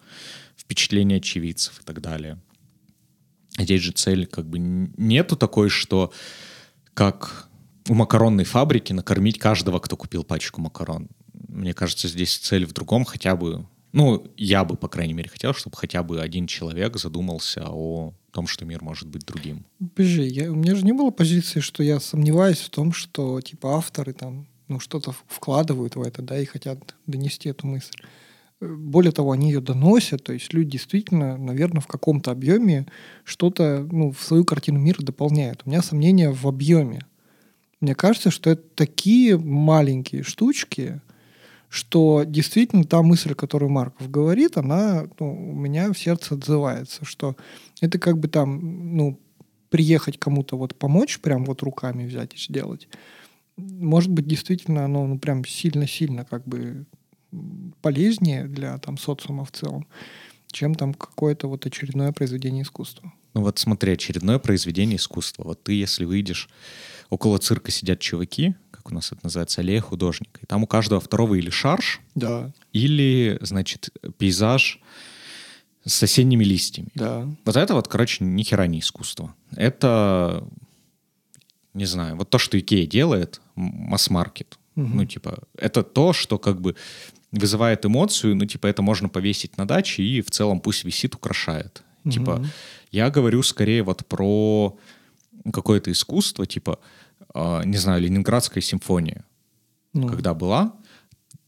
впечатления 0.58 1.18
очевидцев 1.18 1.80
и 1.82 1.84
так 1.84 2.02
далее. 2.02 2.38
Здесь 3.58 3.82
же 3.82 3.92
цель 3.92 4.26
как 4.26 4.46
бы 4.48 4.60
нету 4.60 5.36
такой, 5.36 5.70
что 5.70 6.12
как 6.94 7.50
у 7.90 7.94
макаронной 7.94 8.44
фабрики 8.46 8.94
накормить 8.94 9.40
каждого, 9.40 9.80
кто 9.80 9.98
купил 9.98 10.24
пачку 10.24 10.62
макарон. 10.62 11.10
Мне 11.48 11.74
кажется, 11.74 12.08
здесь 12.08 12.38
цель 12.38 12.66
в 12.66 12.74
другом, 12.74 13.06
хотя 13.06 13.36
бы, 13.36 13.66
ну, 13.94 14.26
я 14.38 14.64
бы, 14.64 14.78
по 14.78 14.88
крайней 14.88 15.14
мере, 15.14 15.30
хотел, 15.30 15.54
чтобы 15.54 15.76
хотя 15.78 16.04
бы 16.04 16.22
один 16.22 16.48
человек 16.48 16.98
задумался 16.98 17.66
о 17.68 18.14
том, 18.32 18.48
что 18.48 18.66
мир 18.66 18.82
может 18.82 19.08
быть 19.08 19.26
другим. 19.26 19.66
Подожди, 19.96 20.24
я, 20.24 20.52
у 20.52 20.56
меня 20.56 20.76
же 20.76 20.86
не 20.86 20.94
было 20.94 21.12
позиции, 21.12 21.60
что 21.60 21.84
я 21.84 22.00
сомневаюсь 22.00 22.60
в 22.60 22.70
том, 22.70 22.94
что 22.94 23.42
типа 23.42 23.76
авторы 23.76 24.14
там 24.14 24.48
ну, 24.68 24.80
что-то 24.80 25.14
вкладывают 25.28 25.96
в 25.96 26.02
это, 26.02 26.22
да, 26.22 26.40
и 26.40 26.46
хотят 26.46 26.96
донести 27.06 27.50
эту 27.50 27.68
мысль. 27.68 27.92
Э, 28.62 28.68
Более 28.68 29.12
того, 29.12 29.34
они 29.34 29.52
ее 29.52 29.60
доносят, 29.60 30.24
то 30.24 30.32
есть 30.32 30.54
люди 30.54 30.72
действительно, 30.72 31.38
наверное, 31.38 31.82
в 31.82 31.88
каком-то 31.88 32.32
объеме 32.32 32.88
что-то 33.26 33.86
ну, 33.92 34.12
в 34.12 34.22
свою 34.22 34.46
картину 34.46 34.80
мира 34.80 35.02
дополняют. 35.02 35.64
У 35.66 35.70
меня 35.70 35.82
сомнения 35.82 36.32
в 36.32 36.48
объеме. 36.48 37.02
Мне 37.82 37.96
кажется, 37.96 38.32
что 38.32 38.50
это 38.52 38.64
такие 38.76 39.38
маленькие 39.38 40.24
штучки, 40.24 41.02
что 41.72 42.26
действительно 42.26 42.84
та 42.84 43.02
мысль, 43.02 43.34
которую 43.34 43.72
Марков 43.72 44.12
говорит, 44.12 44.58
она 44.58 45.08
ну, 45.22 45.52
у 45.52 45.56
меня 45.56 45.94
в 45.94 45.98
сердце 45.98 46.36
отзывается, 46.36 47.06
что 47.06 47.38
это 47.80 47.98
как 47.98 48.18
бы 48.18 48.28
там, 48.28 48.98
ну, 48.98 49.18
приехать 49.70 50.20
кому-то 50.20 50.58
вот 50.58 50.76
помочь, 50.76 51.20
прям 51.22 51.46
вот 51.46 51.62
руками 51.62 52.06
взять 52.06 52.34
и 52.34 52.38
сделать. 52.38 52.90
Может 53.56 54.12
быть, 54.12 54.28
действительно 54.28 54.84
оно 54.84 55.08
ну, 55.08 55.18
прям 55.18 55.46
сильно-сильно 55.46 56.26
как 56.26 56.46
бы 56.46 56.86
полезнее 57.82 58.48
для 58.48 58.78
там 58.80 58.98
социума 58.98 59.46
в 59.46 59.52
целом, 59.54 59.88
чем 60.52 60.76
там 60.76 60.94
какое-то 60.94 61.48
вот 61.48 61.66
очередное 61.66 62.12
произведение 62.12 62.64
искусства. 62.64 63.14
Ну 63.34 63.44
вот 63.44 63.60
смотри, 63.60 63.94
очередное 63.94 64.40
произведение 64.40 64.98
искусства. 64.98 65.46
Вот 65.46 65.64
ты, 65.64 65.72
если 65.72 66.04
выйдешь, 66.04 66.50
около 67.10 67.38
цирка 67.38 67.72
сидят 67.72 68.02
чуваки, 68.02 68.56
у 68.92 68.96
нас 68.96 69.12
это 69.12 69.22
называется, 69.24 69.62
аллея 69.62 69.82
художника, 69.82 70.40
и 70.42 70.46
там 70.46 70.64
у 70.64 70.68
каждого 70.68 71.02
второго 71.02 71.36
или 71.36 71.50
шарж, 71.50 72.00
Да, 72.16 72.52
или, 72.74 73.38
значит, 73.42 73.90
пейзаж 74.18 74.80
с 75.86 76.04
осенними 76.04 76.44
листьями. 76.44 76.90
да. 76.96 77.28
Вот 77.46 77.56
это 77.56 77.74
вот, 77.74 77.88
короче, 77.88 78.24
ни 78.24 78.44
хера 78.44 78.68
не 78.68 78.80
искусство. 78.80 79.34
Это, 79.56 80.44
не 81.74 81.86
знаю, 81.86 82.16
вот 82.18 82.30
то, 82.30 82.38
что 82.38 82.60
Икея 82.60 82.86
делает, 82.86 83.42
масс-маркет. 83.56 84.58
Мгм. 84.76 84.98
Ну, 84.98 85.06
типа, 85.06 85.40
это 85.58 85.84
то, 85.84 86.14
что 86.14 86.38
как 86.38 86.62
бы 86.62 86.76
вызывает 87.32 87.86
эмоцию, 87.86 88.36
ну, 88.36 88.46
типа, 88.46 88.68
это 88.68 88.82
можно 88.82 89.10
повесить 89.10 89.58
на 89.58 89.66
даче 89.68 90.04
и 90.04 90.22
в 90.22 90.30
целом 90.32 90.60
пусть 90.60 90.84
висит, 90.84 91.16
украшает. 91.16 91.82
Типа, 92.10 92.36
Мгм. 92.38 92.50
я 92.92 93.10
говорю 93.10 93.42
скорее 93.44 93.84
вот 93.84 94.06
про 94.06 94.78
какое-то 95.54 95.92
искусство, 95.92 96.46
типа, 96.46 96.74
а, 96.74 96.80
не 97.34 97.78
знаю, 97.78 98.02
Ленинградская 98.02 98.62
симфония, 98.62 99.26
Ну, 99.94 100.08
когда 100.08 100.34
была, 100.34 100.74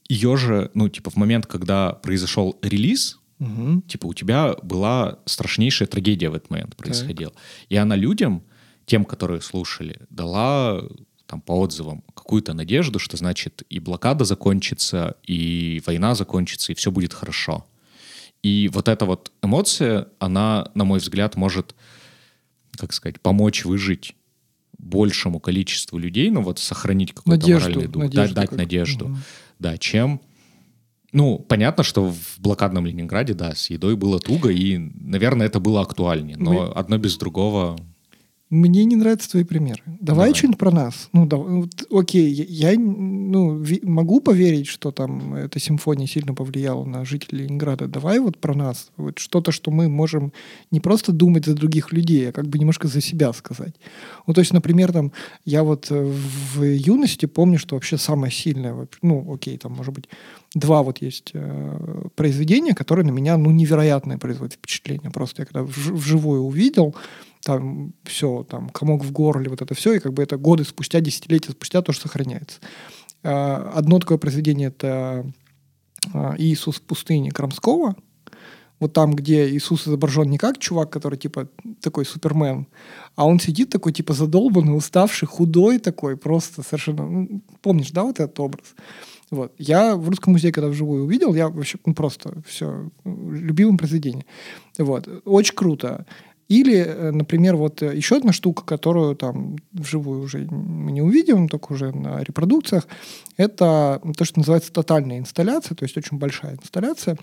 ее 0.09 0.37
же, 0.37 0.69
ну, 0.73 0.89
типа, 0.89 1.09
в 1.09 1.15
момент, 1.15 1.45
когда 1.47 1.93
произошел 1.93 2.57
релиз, 2.61 3.19
мгм. 3.39 3.81
типа 3.83 4.07
у 4.07 4.13
тебя 4.13 4.55
была 4.61 5.19
страшнейшая 5.25 5.87
трагедия 5.87 6.29
в 6.29 6.35
этот 6.35 6.49
момент 6.49 6.75
происходила. 6.75 7.33
И 7.69 7.75
она 7.75 7.95
людям, 7.95 8.43
тем, 8.85 9.05
которые 9.05 9.41
слушали, 9.41 10.01
дала 10.09 10.81
там 11.25 11.41
по 11.41 11.53
отзывам 11.53 12.03
какую-то 12.13 12.53
надежду, 12.53 12.99
что 12.99 13.17
значит 13.17 13.63
и 13.69 13.79
блокада 13.79 14.25
закончится, 14.25 15.15
и 15.23 15.81
война 15.85 16.15
закончится, 16.15 16.71
и 16.71 16.75
все 16.75 16.91
будет 16.91 17.13
хорошо. 17.13 17.65
И 18.43 18.69
вот 18.73 18.87
эта 18.89 19.05
вот 19.05 19.31
эмоция, 19.41 20.09
она, 20.19 20.69
на 20.75 20.83
мой 20.83 20.99
взгляд, 20.99 21.37
может, 21.37 21.75
как 22.77 22.91
сказать, 22.93 23.21
помочь 23.21 23.63
выжить 23.63 24.15
большему 24.83 25.39
количеству 25.39 25.97
людей, 25.97 26.29
ну 26.29 26.41
вот 26.41 26.59
сохранить 26.59 27.13
какой-то 27.13 27.31
Надежду, 27.41 27.69
моральный 27.69 27.87
дух, 27.87 28.03
надежду 28.03 28.17
дать, 28.27 28.33
дать 28.35 28.49
как- 28.49 28.57
надежду, 28.57 29.07
Мгм. 29.07 29.17
да, 29.59 29.77
чем 29.77 30.21
ну, 31.15 31.37
понятно, 31.37 31.83
что 31.83 32.09
в 32.09 32.39
блокадном 32.39 32.87
Ленинграде, 32.87 33.35
да, 33.35 33.53
с 33.53 33.69
едой 33.69 33.95
было 33.95 34.19
туго, 34.19 34.49
и, 34.49 34.77
наверное, 34.79 35.45
это 35.45 35.59
было 35.59 35.81
актуальнее. 35.81 36.37
Но 36.37 36.53
Мы- 36.53 36.71
одно 36.71 36.97
без 36.97 37.17
другого... 37.17 37.77
Мне 38.53 38.85
не 38.85 38.95
нравятся 38.95 39.31
твои 39.31 39.43
примеры. 39.43 39.81
Давай, 39.85 39.99
Давай. 39.99 40.33
что-нибудь 40.35 40.59
про 40.59 40.71
нас. 40.71 41.09
Ну, 41.11 41.25
да, 41.25 41.37
вот, 41.37 41.85
окей, 41.91 42.29
я, 42.31 42.71
я, 42.71 42.79
ну, 42.79 43.57
ви- 43.57 43.79
могу 43.83 44.21
поверить, 44.21 44.67
что 44.67 44.91
там 44.91 45.33
эта 45.33 45.59
симфония 45.59 46.05
сильно 46.07 46.35
повлияла 46.35 46.85
на 46.85 47.03
жителей 47.03 47.43
Ленинграда. 47.45 47.87
Давай 47.87 48.19
вот 48.19 48.37
про 48.37 48.53
нас. 48.53 48.91
Вот 48.95 49.17
что-то, 49.17 49.51
что 49.51 49.71
мы 49.71 49.89
можем 49.89 50.33
не 50.71 50.79
просто 50.79 51.11
думать 51.11 51.45
за 51.45 51.55
других 51.55 51.91
людей, 51.91 52.29
а 52.29 52.31
как 52.31 52.47
бы 52.47 52.59
немножко 52.59 52.87
за 52.87 53.01
себя 53.01 53.33
сказать. 53.33 53.73
Ну, 54.27 54.33
то 54.35 54.41
есть, 54.41 54.53
например, 54.53 54.91
там, 54.93 55.11
я 55.45 55.63
вот 55.63 55.87
э, 55.89 56.13
в 56.55 56.61
юности 56.63 57.25
помню, 57.25 57.57
что 57.57 57.75
вообще 57.75 57.97
самое 57.97 58.31
сильное, 58.31 58.87
ну, 59.01 59.33
окей, 59.33 59.57
там, 59.57 59.71
может 59.73 59.93
быть, 59.95 60.07
два 60.53 60.83
вот 60.83 61.01
есть 61.01 61.31
э, 61.33 62.03
произведения, 62.15 62.75
которые 62.75 63.05
на 63.05 63.11
меня, 63.11 63.35
ну, 63.37 63.49
невероятное 63.49 64.19
производят 64.19 64.53
впечатление. 64.53 65.09
Просто 65.09 65.41
я 65.41 65.45
когда 65.47 65.61
вж- 65.61 65.93
вживую 65.93 66.43
увидел, 66.43 66.93
там 67.43 67.93
все, 68.03 68.43
там 68.43 68.69
комок 68.69 69.03
в 69.03 69.11
горле, 69.11 69.49
вот 69.49 69.61
это 69.61 69.73
все, 69.75 69.93
и 69.93 69.99
как 69.99 70.13
бы 70.13 70.23
это 70.23 70.37
годы 70.37 70.63
спустя, 70.63 71.01
десятилетия 71.01 71.51
спустя 71.51 71.81
тоже 71.81 71.99
сохраняется. 71.99 72.59
А, 73.23 73.71
Одно 73.75 73.99
такое 73.99 74.17
произведение 74.17 74.69
это 74.69 75.25
а, 76.13 76.35
Иисус 76.37 76.77
в 76.77 76.81
пустыне 76.81 77.31
Крамского. 77.31 77.95
Вот 78.79 78.91
там, 78.91 79.13
где 79.13 79.49
Иисус 79.49 79.87
изображен 79.87 80.29
не 80.29 80.37
как 80.37 80.57
чувак, 80.57 80.89
который 80.89 81.17
типа 81.17 81.47
такой 81.79 82.05
супермен, 82.05 82.67
а 83.15 83.25
он 83.25 83.39
сидит 83.39 83.69
такой 83.69 83.93
типа 83.93 84.13
задолбанный, 84.13 84.75
уставший, 84.75 85.27
худой 85.27 85.79
такой, 85.79 86.17
просто 86.17 86.63
совершенно... 86.63 87.07
ну, 87.07 87.41
помнишь, 87.61 87.91
да, 87.91 88.03
вот 88.03 88.19
этот 88.19 88.37
образ? 88.39 88.75
Вот. 89.31 89.53
Я 89.57 89.95
в 89.95 90.09
Русском 90.09 90.33
музее, 90.33 90.51
когда 90.51 90.67
вживую 90.67 91.05
увидел, 91.05 91.33
я 91.33 91.49
вообще 91.49 91.77
ну, 91.85 91.93
просто 91.93 92.41
все, 92.45 92.89
любимое 93.05 93.77
произведение. 93.77 94.25
Вот. 94.77 95.07
Очень 95.25 95.55
круто. 95.55 96.05
Или, 96.49 96.77
э, 96.77 97.11
например, 97.11 97.55
вот 97.55 97.81
э, 97.81 97.95
еще 97.95 98.17
одна 98.17 98.33
штука, 98.33 98.63
которую 98.63 99.15
там 99.15 99.55
вживую 99.71 100.21
уже 100.21 100.39
мы 100.49 100.91
не 100.91 101.01
увидим, 101.01 101.47
только 101.47 101.73
уже 101.73 101.91
на 101.91 102.21
репродукциях, 102.23 102.87
это 103.37 104.01
то, 104.17 104.25
что 104.25 104.39
называется 104.39 104.71
тотальная 104.71 105.19
инсталляция, 105.19 105.75
то 105.75 105.83
есть 105.85 105.97
очень 105.97 106.17
большая 106.17 106.53
инсталляция 106.55 107.17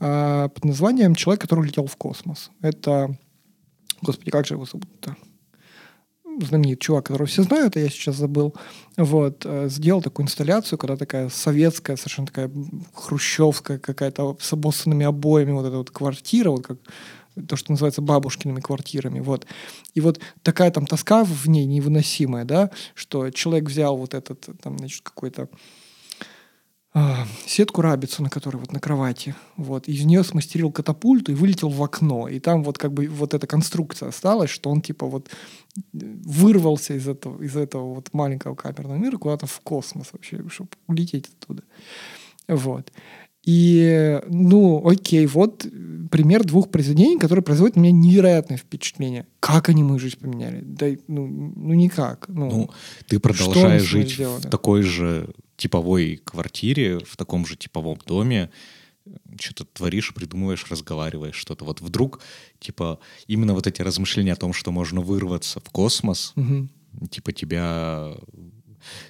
а, 0.00 0.48
под 0.48 0.64
названием 0.64 1.14
«Человек, 1.14 1.42
который 1.42 1.66
летел 1.66 1.86
в 1.86 1.96
космос». 1.96 2.50
Это, 2.60 3.16
господи, 4.02 4.30
как 4.30 4.46
же 4.46 4.54
его 4.54 4.66
зовут-то? 4.66 5.16
знаменитый 6.40 6.80
чувак, 6.80 7.06
которого 7.06 7.26
все 7.26 7.42
знают, 7.42 7.76
а 7.76 7.80
я 7.80 7.88
сейчас 7.88 8.16
забыл, 8.16 8.54
вот, 8.96 9.42
э, 9.44 9.68
сделал 9.68 10.02
такую 10.02 10.26
инсталляцию, 10.26 10.78
когда 10.78 10.96
такая 10.96 11.28
советская, 11.28 11.96
совершенно 11.96 12.26
такая 12.26 12.50
хрущевская 12.92 13.78
какая-то 13.78 14.36
с 14.40 14.52
обоссанными 14.52 15.06
обоями, 15.06 15.52
вот 15.52 15.66
эта 15.66 15.76
вот 15.76 15.90
квартира, 15.90 16.50
вот 16.50 16.66
как 16.66 16.78
то, 17.48 17.56
что 17.56 17.72
называется 17.72 18.02
бабушкиными 18.02 18.60
квартирами, 18.60 19.20
вот. 19.20 19.46
И 19.94 20.00
вот 20.00 20.20
такая 20.42 20.70
там 20.70 20.86
тоска 20.86 21.24
в 21.24 21.48
ней 21.48 21.66
невыносимая, 21.66 22.44
да, 22.44 22.70
что 22.94 23.30
человек 23.30 23.68
взял 23.68 23.96
вот 23.96 24.14
этот, 24.14 24.48
там, 24.62 24.78
значит, 24.78 25.02
какой-то 25.02 25.48
а, 26.96 27.26
сетку 27.44 27.80
рабицу, 27.80 28.22
на 28.22 28.30
которой 28.30 28.58
вот 28.58 28.72
на 28.72 28.78
кровати, 28.78 29.34
вот, 29.56 29.88
из 29.88 30.04
нее 30.04 30.22
смастерил 30.22 30.70
катапульту 30.70 31.32
и 31.32 31.34
вылетел 31.34 31.68
в 31.68 31.82
окно, 31.82 32.28
и 32.28 32.38
там 32.38 32.62
вот 32.62 32.78
как 32.78 32.92
бы 32.92 33.08
вот 33.08 33.34
эта 33.34 33.48
конструкция 33.48 34.10
осталась, 34.10 34.50
что 34.50 34.70
он 34.70 34.80
типа 34.80 35.06
вот 35.06 35.28
вырвался 35.92 36.94
из 36.94 37.08
этого, 37.08 37.42
из 37.42 37.56
этого 37.56 37.94
вот 37.94 38.12
маленького 38.12 38.54
камерного 38.54 38.96
мира 38.96 39.18
куда-то 39.18 39.46
в 39.46 39.60
космос 39.60 40.10
вообще, 40.12 40.48
чтобы 40.48 40.68
улететь 40.86 41.28
оттуда. 41.28 41.64
Вот. 42.46 42.92
И, 43.44 44.20
ну, 44.28 44.86
окей, 44.86 45.26
вот 45.26 45.66
пример 46.10 46.44
двух 46.44 46.70
произведений, 46.70 47.18
которые 47.18 47.42
производят 47.42 47.76
на 47.76 47.80
меня 47.80 47.92
невероятное 47.92 48.56
впечатление. 48.56 49.26
Как 49.40 49.68
они 49.68 49.82
мою 49.82 49.98
жизнь 49.98 50.18
поменяли? 50.18 50.60
Да, 50.62 50.86
ну, 51.08 51.26
ну 51.26 51.74
никак. 51.74 52.26
Ну, 52.28 52.50
ну 52.50 52.70
ты 53.06 53.18
продолжаешь 53.18 53.82
жить 53.82 54.18
в 54.18 54.48
такой 54.48 54.82
же 54.82 55.28
типовой 55.56 56.20
квартире, 56.24 57.00
в 57.00 57.16
таком 57.16 57.46
же 57.46 57.56
типовом 57.56 57.98
доме, 58.06 58.50
что-то 59.38 59.64
творишь, 59.64 60.14
придумываешь, 60.14 60.64
разговариваешь, 60.70 61.36
что-то. 61.36 61.64
Вот 61.64 61.80
вдруг, 61.80 62.20
типа, 62.58 62.98
именно 63.26 63.52
вот 63.52 63.66
эти 63.66 63.82
размышления 63.82 64.32
о 64.32 64.36
том, 64.36 64.52
что 64.52 64.72
можно 64.72 65.00
вырваться 65.00 65.60
в 65.60 65.68
космос, 65.70 66.32
угу. 66.36 66.68
типа, 67.10 67.32
тебя 67.32 68.14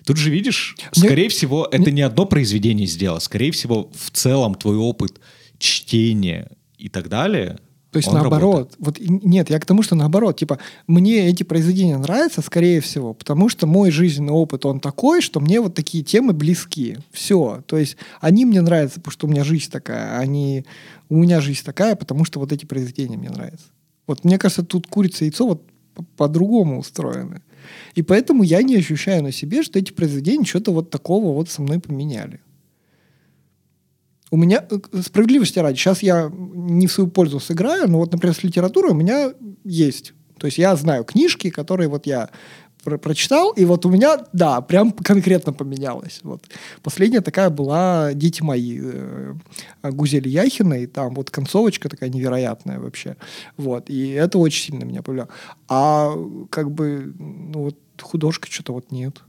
Тут 0.04 0.16
же 0.16 0.30
видишь, 0.30 0.76
Мне... 0.96 1.06
скорее 1.06 1.28
всего, 1.28 1.68
это 1.70 1.90
не 1.90 2.02
одно 2.02 2.26
произведение 2.26 2.86
сделало, 2.86 3.18
скорее 3.18 3.52
всего, 3.52 3.90
в 3.94 4.10
целом 4.10 4.54
твой 4.54 4.76
опыт 4.76 5.20
чтения 5.58 6.50
и 6.78 6.88
так 6.88 7.08
далее. 7.08 7.58
То 7.94 7.98
есть 7.98 8.12
наоборот, 8.12 8.72
работает. 8.72 8.76
вот 8.80 8.98
нет, 8.98 9.50
я 9.50 9.60
к 9.60 9.66
тому, 9.66 9.84
что 9.84 9.94
наоборот, 9.94 10.36
типа 10.36 10.58
мне 10.88 11.28
эти 11.28 11.44
произведения 11.44 11.96
нравятся, 11.96 12.42
скорее 12.42 12.80
всего, 12.80 13.14
потому 13.14 13.48
что 13.48 13.68
мой 13.68 13.92
жизненный 13.92 14.32
опыт 14.32 14.66
он 14.66 14.80
такой, 14.80 15.22
что 15.22 15.38
мне 15.38 15.60
вот 15.60 15.76
такие 15.76 16.02
темы 16.02 16.32
близки. 16.32 16.98
Все, 17.12 17.62
то 17.66 17.78
есть 17.78 17.96
они 18.20 18.46
мне 18.46 18.62
нравятся, 18.62 18.98
потому 18.98 19.12
что 19.12 19.26
у 19.28 19.30
меня 19.30 19.44
жизнь 19.44 19.70
такая, 19.70 20.18
они 20.18 20.64
у 21.08 21.18
меня 21.18 21.40
жизнь 21.40 21.64
такая, 21.64 21.94
потому 21.94 22.24
что 22.24 22.40
вот 22.40 22.50
эти 22.50 22.64
произведения 22.64 23.16
мне 23.16 23.30
нравятся. 23.30 23.66
Вот 24.08 24.24
мне 24.24 24.38
кажется, 24.38 24.64
тут 24.64 24.88
курица 24.88 25.24
и 25.24 25.28
яйцо 25.28 25.46
вот 25.46 25.62
по-другому 26.16 26.80
устроены. 26.80 27.42
И 27.94 28.02
поэтому 28.02 28.42
я 28.42 28.62
не 28.62 28.76
ощущаю 28.76 29.22
на 29.22 29.32
себе, 29.32 29.62
что 29.62 29.78
эти 29.78 29.92
произведения 29.92 30.44
что-то 30.44 30.72
вот 30.72 30.90
такого 30.90 31.32
вот 31.32 31.48
со 31.48 31.62
мной 31.62 31.80
поменяли. 31.80 32.40
У 34.30 34.36
меня, 34.36 34.64
э, 34.68 35.00
справедливости 35.02 35.58
ради, 35.58 35.76
сейчас 35.76 36.02
я 36.02 36.30
не 36.32 36.86
в 36.86 36.92
свою 36.92 37.08
пользу 37.08 37.38
сыграю, 37.40 37.88
но 37.88 37.98
вот, 37.98 38.12
например, 38.12 38.34
с 38.34 38.42
литературой 38.42 38.92
у 38.92 38.94
меня 38.94 39.32
есть. 39.64 40.12
То 40.38 40.46
есть 40.46 40.58
я 40.58 40.74
знаю 40.76 41.04
книжки, 41.04 41.50
которые 41.50 41.88
вот 41.88 42.06
я 42.06 42.30
про 42.84 42.98
прочитал, 42.98 43.52
и 43.52 43.64
вот 43.64 43.86
у 43.86 43.90
меня, 43.90 44.18
да, 44.32 44.60
прям 44.60 44.92
конкретно 44.92 45.52
поменялось. 45.52 46.20
Вот. 46.22 46.44
Последняя 46.82 47.20
такая 47.20 47.50
была 47.50 48.12
«Дети 48.14 48.42
мои» 48.42 48.78
э, 48.82 49.34
Гузели 49.82 50.28
Яхиной, 50.28 50.86
там 50.86 51.14
вот 51.14 51.30
концовочка 51.30 51.88
такая 51.88 52.10
невероятная 52.10 52.78
вообще. 52.78 53.16
Вот. 53.56 53.90
И 53.90 54.10
это 54.10 54.38
очень 54.38 54.72
сильно 54.72 54.84
меня 54.84 55.02
повлияло. 55.02 55.28
А 55.68 56.12
как 56.50 56.70
бы, 56.70 57.14
ну 57.18 57.64
вот 57.64 57.78
художки 58.00 58.50
что-то 58.50 58.72
вот 58.72 58.90
нет. 58.90 59.22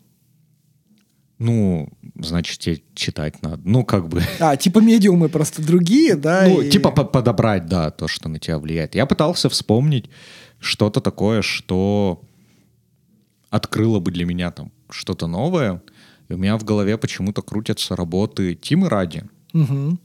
Ну, 1.37 1.89
значит, 2.15 2.59
тебе 2.59 2.81
читать 2.93 3.41
надо. 3.41 3.61
Ну, 3.65 3.83
как 3.83 4.07
бы... 4.07 4.21
А, 4.39 4.55
типа 4.55 4.79
медиумы 4.79 5.27
просто 5.27 5.61
другие, 5.61 6.15
да? 6.15 6.45
Ну, 6.47 6.61
и... 6.61 6.69
типа 6.69 6.91
подобрать, 6.91 7.65
да, 7.67 7.91
то, 7.91 8.07
что 8.07 8.29
на 8.29 8.39
тебя 8.39 8.57
влияет. 8.57 8.95
Я 8.95 9.05
пытался 9.05 9.49
вспомнить 9.49 10.09
что-то 10.59 11.01
такое, 11.01 11.41
что 11.41 12.21
открыло 13.55 13.99
бы 13.99 14.11
для 14.11 14.25
меня 14.25 14.51
там 14.51 14.71
что-то 14.89 15.27
новое. 15.27 15.81
И 16.27 16.33
у 16.33 16.37
меня 16.37 16.57
в 16.57 16.65
голове 16.65 16.97
почему-то 16.97 17.41
крутятся 17.41 17.95
работы 17.95 18.55
Тимы 18.55 18.89
Ради. 18.89 19.23
Угу. 19.53 19.99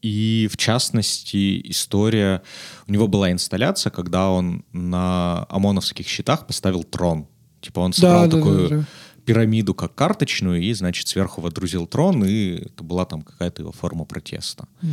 И 0.00 0.48
в 0.50 0.56
частности, 0.56 1.60
история... 1.70 2.42
У 2.86 2.92
него 2.92 3.08
была 3.08 3.32
инсталляция, 3.32 3.90
когда 3.90 4.30
он 4.30 4.64
на 4.72 5.44
ОМОНовских 5.48 6.06
щитах 6.06 6.46
поставил 6.46 6.84
трон. 6.84 7.26
Типа 7.60 7.80
он 7.80 7.92
собрал 7.92 8.28
да, 8.28 8.36
такую 8.36 8.68
да, 8.68 8.68
да, 8.68 8.82
да. 8.82 8.86
пирамиду 9.24 9.74
как 9.74 9.96
карточную 9.96 10.62
и, 10.62 10.72
значит, 10.72 11.08
сверху 11.08 11.40
водрузил 11.40 11.88
трон, 11.88 12.24
и 12.24 12.66
это 12.66 12.84
была 12.84 13.04
там 13.06 13.22
какая-то 13.22 13.62
его 13.62 13.72
форма 13.72 14.04
протеста. 14.04 14.68
Угу. 14.82 14.90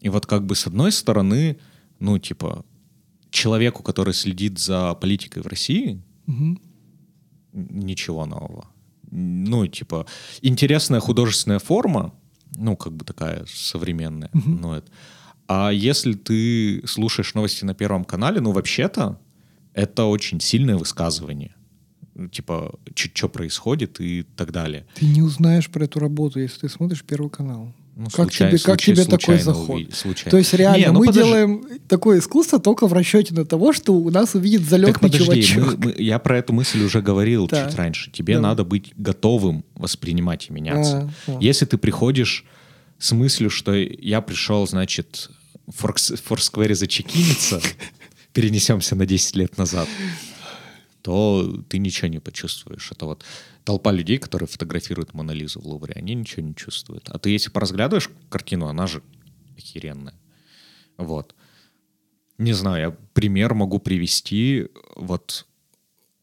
И 0.00 0.08
вот 0.08 0.24
как 0.24 0.46
бы 0.46 0.54
с 0.54 0.66
одной 0.66 0.92
стороны, 0.92 1.58
ну, 1.98 2.18
типа, 2.18 2.64
человеку, 3.30 3.82
который 3.82 4.14
следит 4.14 4.58
за 4.58 4.94
политикой 4.94 5.42
в 5.42 5.46
России, 5.46 6.02
угу. 6.26 6.58
ничего 7.52 8.26
нового. 8.26 8.68
Ну, 9.10 9.66
типа, 9.66 10.06
интересная 10.42 11.00
художественная 11.00 11.58
форма, 11.58 12.14
ну, 12.56 12.76
как 12.76 12.92
бы 12.92 13.04
такая 13.04 13.44
современная. 13.46 14.30
Угу. 14.34 14.50
Ну, 14.50 14.72
это. 14.74 14.90
А 15.46 15.70
если 15.70 16.12
ты 16.12 16.86
слушаешь 16.86 17.34
новости 17.34 17.64
на 17.64 17.74
Первом 17.74 18.04
канале, 18.04 18.40
ну, 18.40 18.52
вообще-то, 18.52 19.18
это 19.72 20.04
очень 20.04 20.40
сильное 20.40 20.76
высказывание. 20.76 21.54
Типа, 22.32 22.78
что 22.94 23.28
происходит 23.28 24.00
и 24.00 24.24
так 24.24 24.50
далее. 24.50 24.86
Ты 24.96 25.06
не 25.06 25.22
узнаешь 25.22 25.70
про 25.70 25.84
эту 25.84 26.00
работу, 26.00 26.40
если 26.40 26.60
ты 26.60 26.68
смотришь 26.68 27.04
Первый 27.04 27.30
канал. 27.30 27.72
Ну, 27.98 28.04
как 28.04 28.32
случай, 28.32 28.48
тебе, 28.48 28.58
как 28.60 28.80
тебе 28.80 29.04
такой 29.04 29.38
заход? 29.40 29.70
Увидеть, 29.70 30.24
То 30.30 30.38
есть 30.38 30.54
реально 30.54 30.78
Не, 30.78 30.86
ну, 30.92 31.00
мы 31.00 31.06
подожди. 31.06 31.28
делаем 31.28 31.64
такое 31.88 32.20
искусство 32.20 32.60
только 32.60 32.86
в 32.86 32.92
расчете 32.92 33.34
на 33.34 33.44
того, 33.44 33.72
что 33.72 33.92
у 33.92 34.08
нас 34.10 34.36
увидит 34.36 34.62
залетный 34.62 34.92
так 34.92 35.02
подожди, 35.02 35.42
чувачок. 35.42 35.78
Мы, 35.78 35.86
мы, 35.86 35.94
я 35.98 36.20
про 36.20 36.38
эту 36.38 36.52
мысль 36.52 36.80
уже 36.80 37.02
говорил 37.02 37.48
да. 37.48 37.66
чуть 37.66 37.74
раньше. 37.74 38.12
Тебе 38.12 38.36
да. 38.36 38.42
надо 38.42 38.62
быть 38.62 38.92
готовым 38.96 39.64
воспринимать 39.74 40.48
и 40.48 40.52
меняться. 40.52 41.12
А, 41.26 41.32
а. 41.32 41.38
Если 41.40 41.64
ты 41.66 41.76
приходишь 41.76 42.44
с 43.00 43.10
мыслью, 43.10 43.50
что 43.50 43.74
я 43.74 44.20
пришел, 44.20 44.64
значит, 44.68 45.28
в 45.66 45.92
Форсквере 46.24 46.76
зачекиниться, 46.76 47.60
перенесемся 48.32 48.94
на 48.94 49.06
10 49.06 49.34
лет 49.34 49.58
назад, 49.58 49.88
то 51.02 51.64
ты 51.68 51.78
ничего 51.78 52.06
не 52.06 52.20
почувствуешь. 52.20 52.92
Это 52.92 53.06
вот 53.06 53.24
толпа 53.68 53.92
людей, 53.92 54.16
которые 54.16 54.46
фотографируют 54.46 55.12
Монолизу 55.12 55.60
в 55.60 55.66
Лувре, 55.66 55.92
они 55.94 56.14
ничего 56.14 56.42
не 56.42 56.54
чувствуют. 56.54 57.10
А 57.10 57.18
ты 57.18 57.28
если 57.28 57.50
поразглядываешь 57.50 58.08
картину, 58.30 58.66
она 58.66 58.86
же 58.86 59.02
охеренная. 59.58 60.14
Вот. 60.96 61.34
Не 62.38 62.54
знаю, 62.54 62.80
я 62.82 62.96
пример 63.12 63.52
могу 63.52 63.78
привести. 63.78 64.68
Вот, 64.96 65.46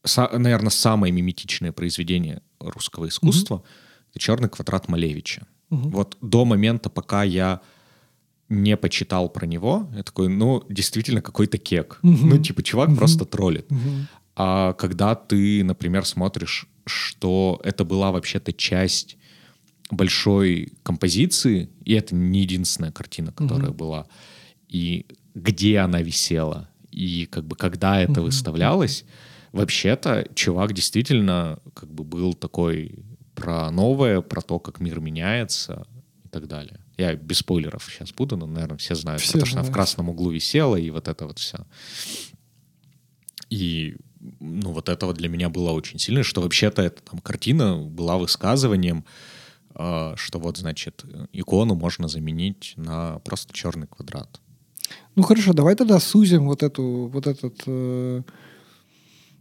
са, 0.03 0.27
наверное, 0.35 0.71
самое 0.71 1.13
миметичное 1.13 1.71
произведение 1.71 2.41
русского 2.59 3.07
искусства 3.07 3.57
mm-hmm. 3.57 4.09
это 4.09 4.19
«Черный 4.19 4.49
квадрат 4.49 4.87
Малевича». 4.87 5.45
Mm-hmm. 5.69 5.89
Вот 5.89 6.17
до 6.21 6.45
момента, 6.45 6.89
пока 6.89 7.21
я 7.21 7.61
не 8.49 8.75
почитал 8.75 9.29
про 9.29 9.45
него, 9.45 9.87
я 9.95 10.01
такой, 10.01 10.29
ну, 10.29 10.63
действительно, 10.67 11.21
какой-то 11.21 11.59
кек. 11.59 11.99
Mm-hmm. 12.01 12.25
Ну, 12.25 12.37
типа, 12.39 12.63
чувак 12.63 12.89
mm-hmm. 12.89 12.97
просто 12.97 13.25
троллит. 13.25 13.69
Mm-hmm. 13.69 14.05
А 14.35 14.73
когда 14.73 15.15
ты, 15.15 15.63
например, 15.63 16.05
смотришь, 16.05 16.67
что 16.85 17.59
это 17.63 17.85
была 17.85 18.11
вообще-то 18.11 18.53
часть 18.53 19.17
большой 19.91 20.73
композиции, 20.83 21.69
и 21.83 21.93
это 21.93 22.15
не 22.15 22.41
единственная 22.41 22.91
картина, 22.91 23.31
которая 23.31 23.69
угу. 23.69 23.77
была, 23.77 24.07
и 24.67 25.05
где 25.33 25.79
она 25.79 26.01
висела, 26.01 26.69
и 26.91 27.27
как 27.27 27.45
бы 27.45 27.55
когда 27.55 28.01
это 28.01 28.13
угу. 28.21 28.23
выставлялось, 28.23 29.05
вообще-то 29.51 30.27
чувак 30.35 30.73
действительно 30.73 31.59
как 31.73 31.89
бы 31.89 32.03
был 32.03 32.33
такой 32.33 33.05
про 33.35 33.69
новое, 33.71 34.21
про 34.21 34.41
то, 34.41 34.59
как 34.59 34.79
мир 34.79 34.99
меняется 34.99 35.87
и 36.23 36.29
так 36.29 36.47
далее. 36.47 36.79
Я 36.97 37.15
без 37.15 37.39
спойлеров 37.39 37.83
сейчас 37.89 38.11
буду, 38.11 38.37
но, 38.37 38.47
наверное, 38.47 38.77
все 38.77 38.95
знают, 38.95 39.21
все 39.21 39.33
потому 39.33 39.45
что 39.45 39.59
она 39.59 39.69
в 39.69 39.71
красном 39.71 40.09
углу 40.09 40.31
висела, 40.31 40.77
и 40.77 40.89
вот 40.89 41.07
это 41.07 41.25
вот 41.25 41.39
все. 41.39 41.59
И 43.49 43.97
ну, 44.39 44.71
вот 44.71 44.89
этого 44.89 45.13
для 45.13 45.29
меня 45.29 45.49
было 45.49 45.71
очень 45.71 45.99
сильно, 45.99 46.23
что 46.23 46.41
вообще-то 46.41 46.81
эта 46.81 47.01
там 47.01 47.19
картина 47.19 47.77
была 47.77 48.17
высказыванием, 48.17 49.05
э, 49.75 50.13
что 50.15 50.39
вот, 50.39 50.57
значит, 50.57 51.03
икону 51.33 51.75
можно 51.75 52.07
заменить 52.07 52.73
на 52.77 53.19
просто 53.19 53.53
черный 53.53 53.87
квадрат. 53.87 54.39
Ну 55.15 55.23
хорошо, 55.23 55.53
давай 55.53 55.75
тогда 55.75 55.99
сузим 55.99 56.45
вот 56.45 56.63
эту, 56.63 57.09
вот 57.11 57.27
этот 57.27 57.63
э, 57.65 58.21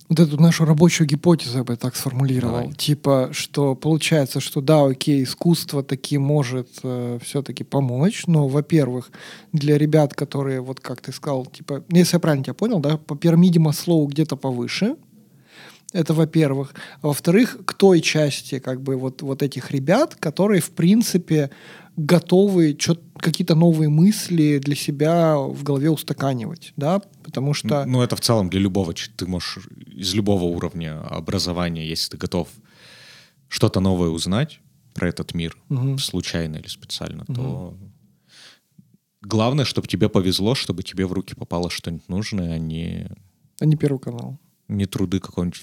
вот 0.08 0.20
эту 0.20 0.40
нашу 0.40 0.64
рабочую 0.64 1.06
гипотезу, 1.08 1.58
я 1.58 1.64
бы 1.64 1.76
так 1.76 1.96
сформулировал. 1.96 2.58
Давай. 2.58 2.74
Типа, 2.74 3.30
что 3.32 3.74
получается, 3.74 4.40
что 4.40 4.60
да, 4.60 4.84
окей, 4.84 5.24
искусство 5.24 5.82
таки 5.82 6.18
может 6.18 6.68
э, 6.82 7.18
все-таки 7.22 7.64
помочь, 7.64 8.24
но, 8.26 8.46
во-первых, 8.48 9.10
для 9.52 9.78
ребят, 9.78 10.14
которые, 10.14 10.60
вот 10.60 10.80
как 10.80 11.00
ты 11.00 11.12
сказал, 11.12 11.46
типа, 11.46 11.84
если 11.88 12.16
я 12.16 12.20
правильно 12.20 12.44
тебя 12.44 12.54
понял, 12.54 12.80
да, 12.80 12.98
по 12.98 13.16
пирамиде 13.16 13.58
Маслоу 13.60 14.06
где-то 14.06 14.36
повыше, 14.36 14.96
это 15.94 16.12
во-первых. 16.12 16.74
А 17.00 17.06
во-вторых, 17.06 17.58
к 17.64 17.72
той 17.72 18.00
части 18.00 18.58
как 18.58 18.82
бы 18.82 18.96
вот, 18.96 19.22
вот 19.22 19.42
этих 19.42 19.70
ребят, 19.70 20.16
которые, 20.16 20.60
в 20.60 20.70
принципе, 20.72 21.50
готовы 21.96 22.76
какие-то 23.18 23.54
новые 23.54 23.88
мысли 23.88 24.58
для 24.58 24.74
себя 24.74 25.36
в 25.38 25.62
голове 25.62 25.90
устаканивать, 25.90 26.72
да, 26.76 27.00
потому 27.22 27.54
что... 27.54 27.84
Ну, 27.86 28.02
это 28.02 28.16
в 28.16 28.20
целом 28.20 28.50
для 28.50 28.60
любого, 28.60 28.92
ты 28.92 29.26
можешь 29.26 29.68
из 29.86 30.12
любого 30.14 30.44
уровня 30.44 31.00
образования, 31.00 31.88
если 31.88 32.10
ты 32.10 32.16
готов 32.16 32.48
что-то 33.48 33.78
новое 33.78 34.10
узнать 34.10 34.60
про 34.94 35.08
этот 35.08 35.34
мир, 35.34 35.56
угу. 35.68 35.98
случайно 35.98 36.56
или 36.56 36.66
специально, 36.66 37.22
угу. 37.28 37.34
то 37.34 37.78
главное, 39.22 39.64
чтобы 39.64 39.86
тебе 39.86 40.08
повезло, 40.08 40.56
чтобы 40.56 40.82
тебе 40.82 41.06
в 41.06 41.12
руки 41.12 41.36
попало 41.36 41.70
что-нибудь 41.70 42.08
нужное, 42.08 42.54
а 42.54 42.58
не... 42.58 43.08
А 43.60 43.66
не 43.66 43.76
Первый 43.76 44.00
канал. 44.00 44.40
Не 44.66 44.86
труды 44.86 45.20
какого-нибудь 45.20 45.62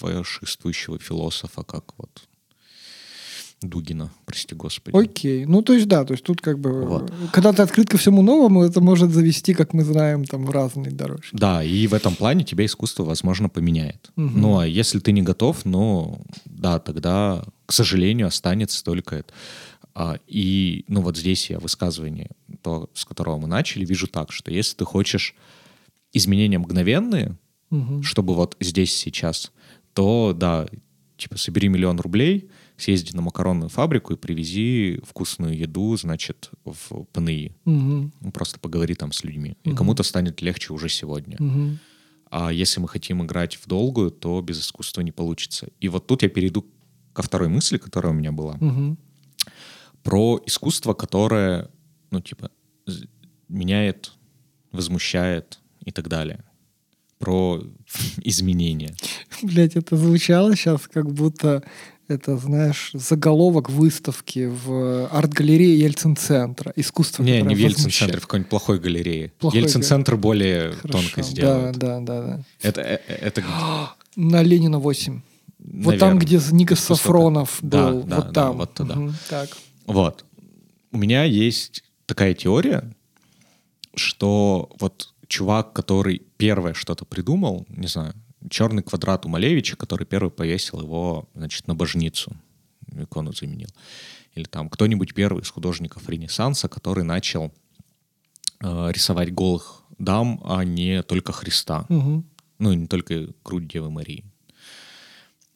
фашистующего 0.00 0.98
философа, 0.98 1.62
как 1.62 1.84
вот 1.98 2.10
Дугина, 3.62 4.10
прости 4.24 4.54
господи. 4.54 4.96
Окей. 4.96 5.44
Ну, 5.44 5.60
то 5.60 5.74
есть, 5.74 5.86
да, 5.86 6.04
то 6.06 6.14
есть 6.14 6.24
тут 6.24 6.40
как 6.40 6.58
бы, 6.58 6.86
Вот. 6.86 7.12
когда 7.30 7.52
ты 7.52 7.60
открыт 7.60 7.90
ко 7.90 7.98
всему 7.98 8.22
новому, 8.22 8.62
это 8.62 8.80
может 8.80 9.10
завести, 9.10 9.52
как 9.52 9.74
мы 9.74 9.84
знаем, 9.84 10.24
там, 10.24 10.46
в 10.46 10.50
разные 10.50 10.90
дорожки. 10.92 11.36
Да, 11.36 11.62
и 11.62 11.86
в 11.86 11.92
этом 11.92 12.14
плане 12.16 12.42
тебя 12.44 12.64
искусство, 12.64 13.04
возможно, 13.04 13.50
поменяет. 13.50 14.10
Мгм. 14.16 14.40
Ну, 14.40 14.58
а 14.60 14.66
если 14.66 14.98
ты 14.98 15.12
не 15.12 15.20
готов, 15.20 15.66
ну, 15.66 16.22
да, 16.46 16.78
тогда, 16.78 17.44
к 17.66 17.72
сожалению, 17.74 18.28
останется 18.28 18.82
только 18.82 19.16
это. 19.16 19.34
А, 19.94 20.16
и, 20.26 20.86
ну, 20.88 21.02
вот 21.02 21.18
здесь 21.18 21.50
я 21.50 21.58
высказывание, 21.58 22.30
то, 22.62 22.88
с 22.94 23.04
которого 23.04 23.36
мы 23.36 23.46
начали, 23.46 23.84
вижу 23.84 24.06
так, 24.06 24.32
что 24.32 24.50
если 24.50 24.74
ты 24.76 24.86
хочешь 24.86 25.34
изменения 26.14 26.58
мгновенные, 26.58 27.36
Мгм. 27.68 28.02
чтобы 28.02 28.34
вот 28.34 28.56
здесь 28.60 28.96
сейчас, 28.96 29.52
то, 29.94 30.32
да, 30.36 30.66
типа, 31.16 31.36
собери 31.38 31.68
миллион 31.68 32.00
рублей, 32.00 32.48
съезди 32.76 33.14
на 33.14 33.22
макаронную 33.22 33.68
фабрику 33.68 34.14
и 34.14 34.16
привези 34.16 35.00
вкусную 35.04 35.56
еду, 35.56 35.96
значит, 35.96 36.50
в 36.64 37.04
ПНИ. 37.12 37.52
Мгм. 37.64 38.12
Ну, 38.20 38.32
Просто 38.32 38.58
поговори 38.58 38.94
там 38.94 39.12
с 39.12 39.22
людьми. 39.24 39.56
И 39.64 39.68
Мгм. 39.70 39.76
кому-то 39.76 40.02
станет 40.02 40.40
легче 40.42 40.72
уже 40.72 40.88
сегодня. 40.88 41.36
Мгм. 41.38 41.78
А 42.30 42.52
если 42.52 42.80
мы 42.80 42.88
хотим 42.88 43.22
играть 43.24 43.56
в 43.56 43.66
долгую, 43.66 44.10
то 44.10 44.40
без 44.40 44.60
искусства 44.60 45.02
не 45.02 45.12
получится. 45.12 45.68
И 45.80 45.88
вот 45.88 46.06
тут 46.06 46.22
я 46.22 46.28
перейду 46.28 46.64
ко 47.12 47.22
второй 47.22 47.48
мысли, 47.48 47.76
которая 47.76 48.12
у 48.12 48.16
меня 48.16 48.32
была. 48.32 48.56
Мгм. 48.60 48.96
Про 50.02 50.40
искусство, 50.46 50.94
которое, 50.94 51.68
ну, 52.10 52.20
типа, 52.20 52.50
меняет, 53.48 54.12
возмущает 54.72 55.58
и 55.84 55.90
так 55.90 56.08
далее. 56.08 56.44
Про 57.20 57.62
изменения. 58.24 58.94
Блять, 59.42 59.76
это 59.76 59.96
звучало 59.96 60.56
сейчас, 60.56 60.88
как 60.88 61.12
будто 61.12 61.62
это, 62.08 62.36
знаешь, 62.38 62.90
заголовок 62.92 63.70
выставки 63.70 64.46
в 64.50 65.06
арт-галерее 65.12 65.78
Ельцин-центра. 65.78 66.72
Искусство, 66.74 67.22
Не, 67.22 67.40
не 67.42 67.54
в 67.54 67.58
Ельцин-центре, 67.58 68.18
в 68.18 68.22
какой-нибудь 68.22 68.50
плохой 68.50 68.80
галерее. 68.80 69.32
Плохой 69.38 69.60
Ельцин-центр 69.60 70.16
более 70.16 70.72
Хорошо. 70.72 70.88
тонко 70.98 71.22
сделает. 71.22 71.76
Да, 71.76 72.00
да, 72.00 72.20
да, 72.22 72.22
да. 72.38 72.44
Это, 72.62 72.80
э- 72.80 73.00
э- 73.06 73.14
это? 73.14 73.44
На 74.16 74.42
Ленина 74.42 74.80
8. 74.80 75.20
Вот 75.60 75.98
там, 75.98 76.14
Наверное. 76.16 76.20
где 76.20 76.36
Никас 76.56 76.78
Искусство 76.78 76.94
Сафронов 76.96 77.58
Да, 77.62 77.90
был. 77.90 78.02
да, 78.02 78.16
вот 78.16 78.26
да, 78.26 78.32
там. 78.32 78.56
вот 78.56 78.74
туда. 78.74 78.94
Мгм, 78.96 79.14
Так. 79.28 79.50
Вот. 79.86 80.24
У 80.90 80.98
меня 80.98 81.22
есть 81.24 81.84
такая 82.06 82.34
теория, 82.34 82.90
что 83.94 84.70
вот 84.80 85.12
чувак, 85.30 85.72
который 85.72 86.22
первое 86.36 86.74
что-то 86.74 87.04
придумал, 87.04 87.64
не 87.68 87.86
знаю, 87.86 88.14
черный 88.50 88.82
квадрат 88.82 89.24
у 89.24 89.28
Малевича, 89.28 89.76
который 89.76 90.06
первый 90.06 90.30
повесил 90.30 90.80
его, 90.80 91.28
значит, 91.34 91.68
на 91.68 91.74
божницу, 91.74 92.36
икону 92.92 93.32
заменил. 93.32 93.68
Или 94.34 94.44
там 94.44 94.68
кто-нибудь 94.68 95.14
первый 95.14 95.42
из 95.42 95.48
художников 95.48 96.08
Ренессанса, 96.08 96.68
который 96.68 97.04
начал 97.04 97.52
э, 98.60 98.90
рисовать 98.92 99.32
голых 99.32 99.82
дам, 99.98 100.40
а 100.44 100.64
не 100.64 101.02
только 101.02 101.32
Христа. 101.32 101.86
Мгм. 101.88 102.26
Ну, 102.58 102.72
не 102.72 102.86
только 102.86 103.28
грудь 103.44 103.68
Девы 103.68 103.90
Марии. 103.90 104.24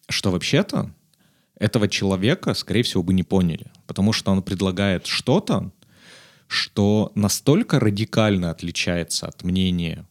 Что 0.08 0.30
вообще-то 0.30 0.94
этого 1.58 1.88
человека, 1.88 2.54
скорее 2.54 2.82
всего, 2.82 3.02
бы 3.02 3.12
не 3.12 3.22
поняли. 3.24 3.72
Потому 3.86 4.12
что 4.12 4.30
он 4.30 4.42
предлагает 4.42 5.06
что-то, 5.06 5.72
что 6.46 7.12
настолько 7.14 7.80
радикально 7.80 8.50
отличается 8.50 9.26
от 9.26 9.44
мнения, 9.44 10.06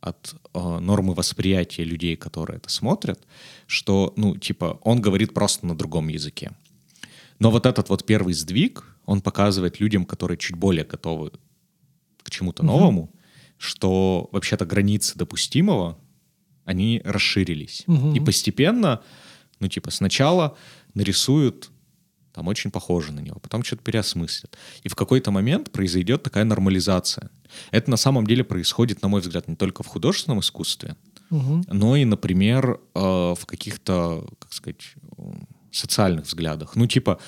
от 0.00 0.34
э, 0.54 0.78
нормы 0.78 1.14
восприятия 1.14 1.84
людей, 1.84 2.16
которые 2.16 2.56
это 2.56 2.68
смотрят, 2.68 3.20
что, 3.66 4.12
ну, 4.16 4.36
типа, 4.36 4.78
он 4.82 5.00
говорит 5.00 5.32
просто 5.34 5.66
на 5.66 5.76
другом 5.76 6.08
языке. 6.08 6.52
Но 7.38 7.50
вот 7.50 7.66
этот 7.66 7.88
вот 7.88 8.04
первый 8.04 8.34
сдвиг, 8.34 8.84
он 9.06 9.20
показывает 9.20 9.80
людям, 9.80 10.04
которые 10.04 10.38
чуть 10.38 10.56
более 10.56 10.84
готовы 10.84 11.32
к 12.22 12.30
чему-то 12.30 12.62
Мгм. 12.62 12.72
новому, 12.72 13.10
что 13.58 14.28
вообще-то 14.32 14.64
границы 14.66 15.16
допустимого, 15.18 15.98
они 16.64 17.00
расширились. 17.04 17.84
Мгм. 17.86 18.14
И 18.14 18.20
постепенно, 18.20 19.02
ну, 19.60 19.68
типа, 19.68 19.90
сначала 19.90 20.56
нарисуют 20.94 21.70
там 22.32 22.48
очень 22.48 22.70
похоже 22.70 23.12
на 23.12 23.20
него, 23.20 23.38
потом 23.40 23.62
что-то 23.62 23.82
переосмыслят. 23.82 24.56
И 24.82 24.88
в 24.88 24.94
какой-то 24.94 25.30
момент 25.30 25.70
произойдет 25.70 26.22
такая 26.22 26.44
нормализация. 26.44 27.30
Это 27.70 27.90
на 27.90 27.96
самом 27.96 28.26
деле 28.26 28.42
происходит, 28.44 29.02
на 29.02 29.08
мой 29.08 29.20
взгляд, 29.20 29.48
не 29.48 29.56
только 29.56 29.82
в 29.82 29.86
художественном 29.86 30.40
искусстве, 30.40 30.96
Мгм. 31.30 31.64
но 31.68 31.96
и, 31.96 32.04
например, 32.04 32.80
э, 32.94 33.00
в 33.38 33.46
каких-то, 33.46 34.26
как 34.38 34.52
сказать, 34.52 34.94
э, 35.18 35.22
социальных 35.70 36.26
взглядах. 36.26 36.76
Ну, 36.76 36.86
типа, 36.86 37.18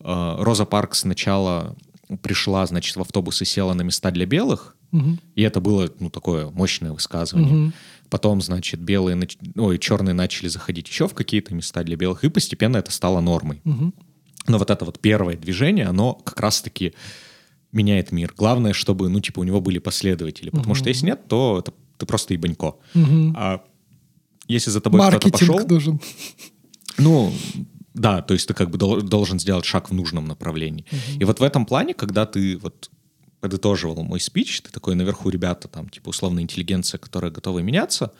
э, 0.00 0.36
Роза 0.38 0.64
Паркс 0.64 1.00
сначала 1.00 1.76
пришла, 2.22 2.64
значит, 2.66 2.96
в 2.96 3.00
автобус 3.00 3.42
и 3.42 3.44
села 3.44 3.74
на 3.74 3.82
места 3.82 4.10
для 4.10 4.26
белых, 4.26 4.76
Мгм. 4.92 5.18
и 5.34 5.42
это 5.42 5.60
было, 5.60 5.90
ну, 6.00 6.08
такое 6.10 6.48
мощное 6.50 6.92
высказывание. 6.92 7.52
Мгм. 7.52 7.72
Потом, 8.08 8.40
значит, 8.40 8.80
белые, 8.80 9.16
нач- 9.16 9.38
ой, 9.60 9.78
черные 9.78 10.14
начали 10.14 10.46
заходить 10.48 10.88
еще 10.88 11.08
в 11.08 11.14
какие-то 11.14 11.54
места 11.54 11.82
для 11.82 11.96
белых, 11.96 12.22
и 12.24 12.28
постепенно 12.28 12.76
это 12.76 12.92
стало 12.92 13.20
нормой. 13.20 13.60
Мгм. 13.64 13.92
Но 14.48 14.58
вот 14.58 14.70
это 14.70 14.84
вот 14.84 14.98
первое 15.00 15.36
движение, 15.36 15.86
оно 15.86 16.14
как 16.14 16.40
раз-таки 16.40 16.94
меняет 17.72 18.12
мир. 18.12 18.32
Главное, 18.36 18.72
чтобы, 18.72 19.08
ну, 19.08 19.20
типа, 19.20 19.40
у 19.40 19.44
него 19.44 19.60
были 19.60 19.78
последователи. 19.78 20.50
Потому 20.50 20.70
Мгм. 20.70 20.74
что 20.76 20.88
если 20.88 21.06
нет, 21.06 21.28
то 21.28 21.58
это, 21.58 21.72
ты 21.98 22.06
просто 22.06 22.34
ебанько. 22.34 22.76
Мгм. 22.94 23.34
А 23.36 23.64
если 24.48 24.70
за 24.70 24.80
тобой 24.80 25.00
кто-то 25.08 25.30
пошел, 25.30 25.66
нужен. 25.68 26.00
ну, 26.98 27.32
да, 27.94 28.22
то 28.22 28.34
есть 28.34 28.46
ты 28.46 28.54
как 28.54 28.70
бы 28.70 28.78
дол- 28.78 29.02
должен 29.02 29.40
сделать 29.40 29.64
шаг 29.64 29.90
в 29.90 29.94
нужном 29.94 30.26
направлении. 30.26 30.84
И 31.18 31.24
вот 31.24 31.40
в 31.40 31.42
этом 31.42 31.66
плане, 31.66 31.94
когда 31.94 32.24
ты 32.26 32.56
вот 32.58 32.90
подытоживал 33.40 34.02
мой 34.02 34.20
спич, 34.20 34.60
ты 34.62 34.70
такой 34.70 34.94
наверху, 34.94 35.28
ребята, 35.28 35.68
там, 35.68 35.88
типа, 35.88 36.08
условная 36.10 36.42
интеллигенция, 36.42 36.98
которая 36.98 37.30
готова 37.30 37.58
меняться, 37.60 38.12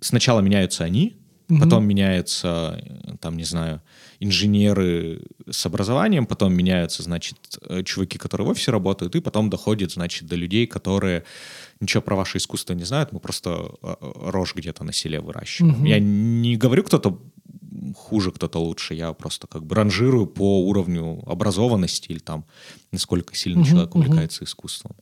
сначала 0.00 0.40
меняются 0.40 0.84
они, 0.84 1.16
Мгм. 1.48 1.60
потом 1.60 1.84
меняются, 1.86 2.80
э, 2.82 3.16
там, 3.20 3.36
не 3.36 3.44
знаю, 3.44 3.82
инженеры 4.20 5.22
с 5.50 5.66
образованием, 5.66 6.26
потом 6.26 6.54
меняются, 6.54 7.02
значит, 7.02 7.58
э, 7.68 7.82
чуваки, 7.82 8.18
которые 8.18 8.46
в 8.46 8.50
офисе 8.50 8.70
работают, 8.70 9.14
и 9.14 9.20
потом 9.20 9.50
доходит, 9.50 9.92
значит, 9.92 10.26
до 10.26 10.36
людей, 10.36 10.66
которые 10.66 11.24
ничего 11.80 12.02
про 12.02 12.16
ваше 12.16 12.38
искусство 12.38 12.74
не 12.74 12.84
знают, 12.84 13.12
мы 13.12 13.20
просто 13.20 13.70
э, 13.82 13.94
рожь 14.00 14.54
где-то 14.54 14.84
на 14.84 14.92
селе 14.92 15.20
выращиваем. 15.20 15.74
Мгм. 15.76 15.84
Я 15.84 16.00
не 16.00 16.56
говорю, 16.56 16.82
кто-то 16.82 17.20
хуже, 17.94 18.30
кто-то 18.30 18.58
лучше, 18.58 18.94
я 18.94 19.12
просто 19.12 19.46
как 19.46 19.64
бы 19.66 19.74
ранжирую 19.74 20.26
по 20.26 20.66
уровню 20.66 21.22
образованности 21.26 22.10
или 22.10 22.20
там, 22.20 22.44
насколько 22.92 23.34
сильно 23.34 23.60
Мгм, 23.60 23.68
человек 23.68 23.94
увлекается 23.94 24.44
искусством. 24.44 24.96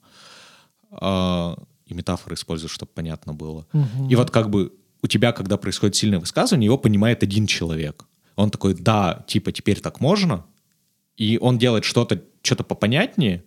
А, 0.91 1.57
и 1.87 1.95
метафоры 1.95 2.35
использую, 2.35 2.69
чтобы 2.69 2.91
понятно 2.95 3.33
было. 3.33 3.67
Мгм. 3.73 4.09
И 4.09 4.17
вот 4.17 4.31
как 4.31 4.51
бы 4.51 4.73
у 5.03 5.07
тебя, 5.07 5.33
когда 5.33 5.57
происходит 5.57 5.97
сильное 5.97 6.21
высказывание, 6.21 6.67
его 6.67 6.79
понимает 6.79 7.23
один 7.23 7.47
человек. 7.47 8.05
Он 8.37 8.51
такой, 8.51 8.75
да, 8.75 9.25
типа, 9.27 9.53
теперь 9.53 9.81
так 9.81 10.01
можно. 10.01 10.47
И 11.17 11.39
он 11.39 11.59
делает 11.59 11.85
что-то 11.85 12.23
что-то 12.43 12.65
попонятнее 12.65 13.45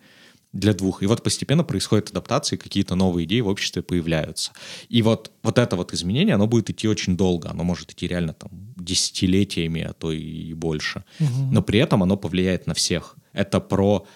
для 0.54 0.74
двух. 0.74 1.04
И 1.04 1.06
вот 1.06 1.22
постепенно 1.22 1.64
происходит 1.64 2.10
адаптация, 2.12 2.56
и 2.56 2.60
какие-то 2.60 2.96
новые 2.96 3.26
идеи 3.26 3.42
в 3.42 3.48
обществе 3.48 3.82
появляются. 3.82 4.52
И 4.88 5.02
вот, 5.02 5.32
вот 5.44 5.58
это 5.58 5.76
вот 5.76 5.94
изменение, 5.94 6.36
оно 6.36 6.48
будет 6.48 6.70
идти 6.70 6.88
очень 6.88 7.18
долго. 7.18 7.50
Оно 7.50 7.64
может 7.64 7.92
идти 7.92 8.08
реально 8.08 8.34
там 8.34 8.50
десятилетиями, 8.78 9.82
а 9.82 9.94
то 9.94 10.12
и 10.12 10.54
больше. 10.54 11.04
Мгм. 11.20 11.52
Но 11.54 11.62
при 11.62 11.80
этом 11.80 12.04
оно 12.04 12.16
повлияет 12.16 12.68
на 12.68 12.74
всех. 12.74 13.16
Это 13.34 13.60
про 13.60 14.08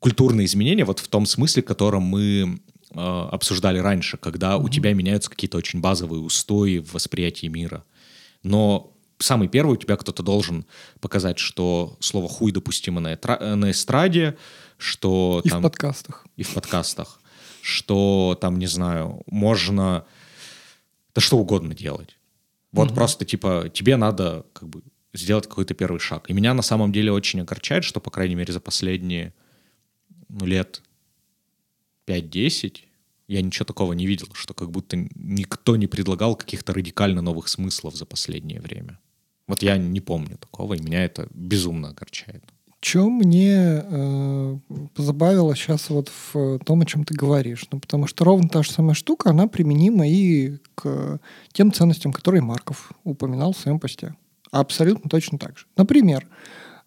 культурные 0.00 0.46
изменения 0.46 0.84
вот 0.84 0.98
в 0.98 1.08
том 1.08 1.24
смысле, 1.24 1.62
котором 1.62 2.02
мы 2.02 2.60
э, 2.94 3.28
обсуждали 3.32 3.78
раньше, 3.78 4.16
когда 4.16 4.56
у 4.58 4.68
тебя 4.68 4.92
меняются 4.94 5.30
какие-то 5.30 5.58
очень 5.58 5.80
базовые 5.80 6.20
устои 6.20 6.78
в 6.78 6.94
восприятии 6.94 7.46
мира. 7.46 7.84
Но 8.42 8.92
самый 9.18 9.48
первый 9.48 9.72
у 9.74 9.76
тебя 9.76 9.96
кто-то 9.96 10.22
должен 10.22 10.66
показать, 11.00 11.38
что 11.38 11.96
слово 12.00 12.28
«хуй» 12.28 12.52
допустимо 12.52 13.00
на, 13.00 13.12
этра- 13.14 13.38
э, 13.40 13.54
на 13.54 13.70
эстраде, 13.70 14.36
что 14.76 15.40
И 15.44 15.48
там 15.48 15.60
в 15.60 15.62
подкастах. 15.62 16.26
и 16.36 16.42
в 16.42 16.52
подкастах, 16.54 17.20
что 17.62 18.36
там, 18.40 18.58
не 18.58 18.66
знаю, 18.66 19.22
можно 19.26 20.04
да 21.14 21.20
что 21.20 21.38
угодно 21.38 21.74
делать. 21.74 22.18
Вот 22.72 22.86
Мгм. 22.88 22.94
просто, 22.96 23.24
типа, 23.24 23.70
тебе 23.72 23.96
надо 23.96 24.44
как 24.52 24.68
бы 24.68 24.82
сделать 25.12 25.46
какой-то 25.46 25.74
первый 25.74 26.00
шаг. 26.00 26.28
И 26.28 26.32
меня 26.32 26.54
на 26.54 26.62
самом 26.62 26.92
деле 26.92 27.12
очень 27.12 27.40
огорчает, 27.40 27.84
что, 27.84 28.00
по 28.00 28.10
крайней 28.10 28.34
мере, 28.34 28.52
за 28.52 28.58
последние 28.60 29.32
ну, 30.28 30.44
лет 30.44 30.82
5-10 32.06 32.76
я 33.26 33.40
ничего 33.42 33.64
такого 33.64 33.92
не 33.94 34.06
видел, 34.06 34.28
что 34.34 34.54
как 34.54 34.70
будто 34.70 34.98
никто 35.14 35.76
не 35.76 35.86
предлагал 35.86 36.36
каких-то 36.36 36.74
радикально 36.74 37.22
новых 37.22 37.48
смыслов 37.48 37.96
за 37.96 38.04
последнее 38.04 38.60
время. 38.60 38.98
Вот 39.46 39.62
я 39.62 39.76
не 39.76 40.00
помню 40.00 40.36
такого, 40.38 40.74
и 40.74 40.82
меня 40.82 41.04
это 41.04 41.28
безумно 41.32 41.88
огорчает. 41.88 42.44
Что 42.80 43.08
мне 43.08 43.82
э, 43.82 44.58
позабавило 44.94 45.56
сейчас 45.56 45.88
вот 45.88 46.10
в 46.32 46.58
том, 46.58 46.82
о 46.82 46.84
чем 46.84 47.04
ты 47.04 47.14
говоришь. 47.14 47.64
Ну, 47.72 47.80
потому 47.80 48.06
что 48.06 48.24
ровно 48.24 48.46
та 48.48 48.62
же 48.62 48.70
самая 48.70 48.94
штука, 48.94 49.30
она 49.30 49.46
применима 49.46 50.06
и 50.06 50.58
к 50.74 51.18
тем 51.52 51.72
ценностям, 51.72 52.12
которые 52.12 52.42
Марков 52.42 52.92
упоминал 53.04 53.54
в 53.54 53.58
своем 53.58 53.80
посте. 53.80 54.14
абсолютно 54.50 55.08
точно 55.08 55.38
так 55.38 55.58
же. 55.58 55.64
Например, 55.78 56.26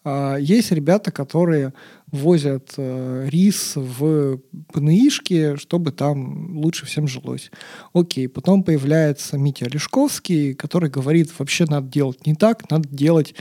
а, 0.04 0.36
есть 0.36 0.72
ребята, 0.72 1.12
которые 1.12 1.74
возят 2.12 2.74
э, 2.78 3.28
рис 3.30 3.74
в 3.76 4.40
ПНИшки, 4.72 5.58
чтобы 5.58 5.92
там 5.92 6.58
лучше 6.58 6.86
всем 6.86 7.08
жилось. 7.08 7.52
Окей, 7.94 8.30
потом 8.30 8.64
появляется 8.64 9.38
Митя 9.38 9.66
Олешковский, 9.66 10.54
который 10.54 10.90
говорит, 10.90 11.32
вообще 11.38 11.66
надо 11.66 11.88
делать 11.88 12.26
не 12.26 12.34
так, 12.34 12.70
надо 12.72 12.88
делать, 12.88 13.36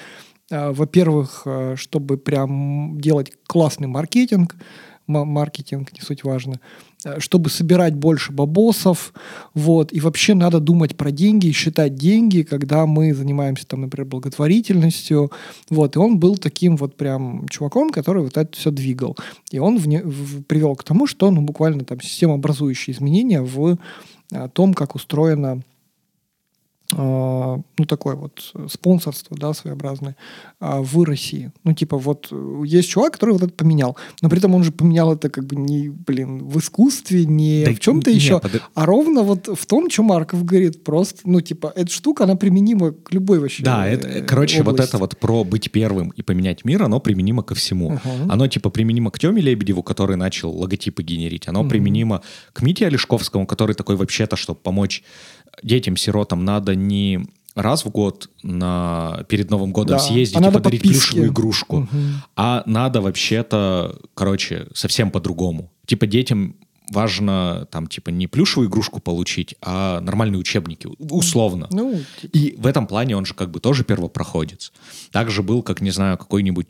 э, 0.50 0.70
во-первых, 0.72 1.42
э, 1.46 1.74
чтобы 1.76 2.18
прям 2.18 3.00
делать 3.00 3.32
классный 3.46 3.86
маркетинг, 3.86 4.56
маркетинг, 5.06 5.92
не 5.92 6.00
суть 6.00 6.24
важно, 6.24 6.60
чтобы 7.18 7.50
собирать 7.50 7.94
больше 7.94 8.32
бабосов, 8.32 9.12
вот, 9.54 9.92
и 9.92 10.00
вообще 10.00 10.34
надо 10.34 10.60
думать 10.60 10.96
про 10.96 11.10
деньги 11.10 11.50
считать 11.50 11.94
деньги, 11.94 12.42
когда 12.42 12.86
мы 12.86 13.14
занимаемся, 13.14 13.66
там, 13.66 13.82
например, 13.82 14.08
благотворительностью, 14.08 15.30
вот, 15.70 15.96
и 15.96 15.98
он 15.98 16.18
был 16.18 16.36
таким 16.36 16.76
вот 16.76 16.96
прям 16.96 17.46
чуваком, 17.48 17.90
который 17.90 18.22
вот 18.22 18.36
это 18.36 18.56
все 18.56 18.70
двигал, 18.70 19.16
и 19.50 19.58
он 19.58 19.78
вне, 19.78 20.02
в, 20.02 20.42
привел 20.44 20.74
к 20.74 20.84
тому, 20.84 21.06
что, 21.06 21.30
ну, 21.30 21.42
буквально 21.42 21.84
там 21.84 22.00
системообразующие 22.00 22.94
изменения 22.94 23.42
в 23.42 23.78
э, 24.32 24.48
том, 24.52 24.74
как 24.74 24.94
устроена 24.94 25.62
ну, 26.96 27.84
такое 27.86 28.16
вот 28.16 28.52
спонсорство, 28.68 29.36
да, 29.38 29.52
своеобразное, 29.52 30.16
а, 30.60 30.80
в 30.80 31.02
России. 31.02 31.52
Ну, 31.64 31.74
типа, 31.74 31.98
вот 31.98 32.32
есть 32.64 32.88
чувак, 32.88 33.14
который 33.14 33.32
вот 33.32 33.42
это 33.42 33.52
поменял, 33.52 33.96
но 34.22 34.28
при 34.28 34.38
этом 34.38 34.54
он 34.54 34.62
же 34.62 34.72
поменял 34.72 35.12
это 35.12 35.28
как 35.28 35.44
бы 35.46 35.56
не, 35.56 35.90
блин, 35.90 36.44
в 36.44 36.58
искусстве, 36.58 37.26
не 37.26 37.64
да 37.64 37.72
в 37.72 37.80
чем-то 37.80 38.10
еще, 38.10 38.40
под... 38.40 38.62
а 38.74 38.86
ровно 38.86 39.22
вот 39.22 39.48
в 39.48 39.66
том, 39.66 39.90
что 39.90 40.02
Марков 40.02 40.44
говорит, 40.44 40.84
просто, 40.84 41.20
ну, 41.24 41.40
типа, 41.40 41.72
эта 41.76 41.90
штука, 41.90 42.24
она 42.24 42.36
применима 42.36 42.92
к 42.92 43.12
любой 43.12 43.40
вообще 43.40 43.62
Да, 43.62 43.86
это, 43.86 44.08
э, 44.08 44.22
короче, 44.22 44.60
области. 44.60 44.80
вот 44.80 44.88
это 44.88 44.98
вот 44.98 45.18
про 45.18 45.44
быть 45.44 45.70
первым 45.70 46.10
и 46.10 46.22
поменять 46.22 46.64
мир, 46.64 46.82
оно 46.82 47.00
применимо 47.00 47.42
ко 47.42 47.54
всему. 47.54 47.92
Uh-huh. 47.92 48.26
Оно, 48.30 48.48
типа, 48.48 48.70
применимо 48.70 49.10
к 49.10 49.18
Теме 49.18 49.42
Лебедеву, 49.42 49.82
который 49.82 50.16
начал 50.16 50.50
логотипы 50.50 51.02
генерить, 51.02 51.48
оно 51.48 51.62
uh-huh. 51.62 51.68
применимо 51.68 52.22
к 52.52 52.62
Мите 52.62 52.86
Олешковскому, 52.86 53.46
который 53.46 53.74
такой 53.74 53.96
вообще-то, 53.96 54.36
чтобы 54.36 54.60
помочь 54.60 55.02
детям-сиротам 55.62 56.44
надо 56.44 56.74
не 56.74 57.26
раз 57.54 57.84
в 57.84 57.90
год 57.90 58.30
на, 58.42 59.24
перед 59.28 59.50
Новым 59.50 59.72
годом 59.72 59.96
да. 59.96 60.02
съездить 60.02 60.36
а 60.36 60.40
и 60.40 60.52
подарить 60.52 60.82
подписки. 60.82 60.88
плюшевую 60.88 61.28
игрушку, 61.28 61.76
угу. 61.78 61.98
а 62.36 62.62
надо 62.66 63.00
вообще-то, 63.00 63.98
короче, 64.14 64.68
совсем 64.74 65.10
по-другому. 65.10 65.72
Типа 65.86 66.06
детям 66.06 66.56
важно 66.90 67.66
там 67.70 67.86
типа 67.86 68.10
не 68.10 68.26
плюшевую 68.26 68.68
игрушку 68.68 69.00
получить, 69.00 69.56
а 69.62 70.00
нормальные 70.00 70.38
учебники, 70.38 70.88
условно. 70.98 71.66
Ну, 71.70 72.00
типа. 72.20 72.36
И 72.36 72.54
в 72.56 72.66
этом 72.66 72.86
плане 72.86 73.16
он 73.16 73.24
же 73.24 73.34
как 73.34 73.50
бы 73.50 73.58
тоже 73.58 73.84
первопроходец. 73.84 74.72
Также 75.10 75.42
был, 75.42 75.62
как, 75.62 75.80
не 75.80 75.90
знаю, 75.90 76.18
какой-нибудь 76.18 76.68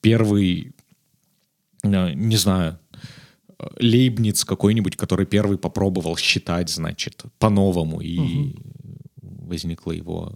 первый, 0.00 0.74
э, 1.82 2.12
не 2.12 2.36
знаю, 2.36 2.78
Лейбниц 3.80 4.44
какой-нибудь, 4.44 4.96
который 4.96 5.26
первый 5.26 5.58
попробовал 5.58 6.16
считать, 6.16 6.70
значит, 6.70 7.24
по-новому, 7.38 8.00
и 8.00 8.18
угу. 8.18 8.54
возникла 9.20 9.92
его 9.92 10.32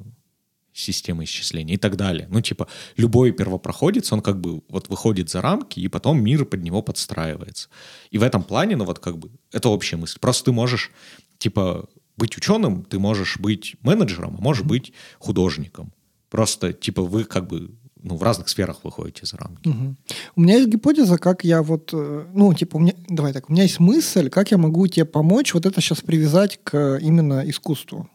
система 0.72 1.24
исчисления 1.24 1.74
и 1.74 1.78
так 1.78 1.96
далее. 1.96 2.26
Ну, 2.30 2.40
типа, 2.40 2.66
любой 2.96 3.32
первопроходец, 3.32 4.12
он 4.12 4.22
как 4.22 4.40
бы 4.40 4.62
вот 4.68 4.88
выходит 4.88 5.28
за 5.28 5.40
рамки, 5.40 5.80
и 5.80 5.88
потом 5.88 6.22
мир 6.22 6.44
под 6.44 6.62
него 6.62 6.82
подстраивается. 6.82 7.68
И 8.11 8.18
в 8.18 8.22
этом 8.22 8.42
плане, 8.42 8.76
ну, 8.76 8.85
вот 8.85 8.98
как 8.98 9.18
бы, 9.18 9.30
это 9.52 9.68
общая 9.68 9.96
мысль. 9.96 10.18
Просто 10.18 10.46
ты 10.46 10.52
можешь, 10.52 10.90
типа, 11.38 11.88
быть 12.16 12.37
ученым, 12.37 12.85
ты 12.85 12.98
можешь 12.98 13.38
быть 13.38 13.76
менеджером, 13.82 14.37
а 14.38 14.42
можешь 14.42 14.64
быть 14.64 14.92
художником. 15.18 15.92
Просто, 16.30 16.72
типа, 16.72 17.02
вы 17.02 17.24
как 17.24 17.46
бы 17.46 17.74
ну, 18.02 18.16
в 18.16 18.22
разных 18.22 18.48
сферах 18.48 18.78
выходите 18.82 19.26
за 19.26 19.36
рамки. 19.36 19.68
Угу. 19.68 19.96
У 20.36 20.40
меня 20.40 20.56
есть 20.56 20.68
гипотеза, 20.68 21.18
как 21.18 21.44
я 21.44 21.62
вот, 21.62 21.90
э, 21.92 22.26
ну, 22.34 22.52
типа, 22.52 22.76
у 22.76 22.80
меня, 22.80 22.94
давай 23.08 23.32
так, 23.32 23.48
у 23.48 23.52
меня 23.52 23.62
есть 23.62 23.80
мысль, 23.80 24.28
как 24.28 24.50
я 24.50 24.58
могу 24.58 24.86
тебе 24.88 25.04
помочь 25.04 25.54
вот 25.54 25.66
это 25.66 25.80
сейчас 25.80 26.00
привязать 26.00 26.60
к 26.64 26.98
именно 27.00 27.48
искусству. 27.48 28.08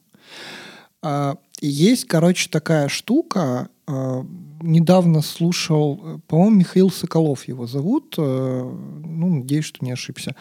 А, 1.02 1.38
есть, 1.62 2.06
короче, 2.06 2.50
такая 2.50 2.89
штука, 2.89 3.69
а, 3.88 4.26
недавно 4.62 5.21
слушал, 5.21 6.02
э, 6.04 6.19
по-моему, 6.28 6.58
Михаил 6.58 6.91
Соколов 6.91 7.47
его 7.47 7.65
зовут, 7.65 8.15
э, 8.17 8.21
ну, 8.21 9.36
надеюсь, 9.36 9.65
что 9.65 9.86
не 9.86 9.91
ошибся. 9.91 10.36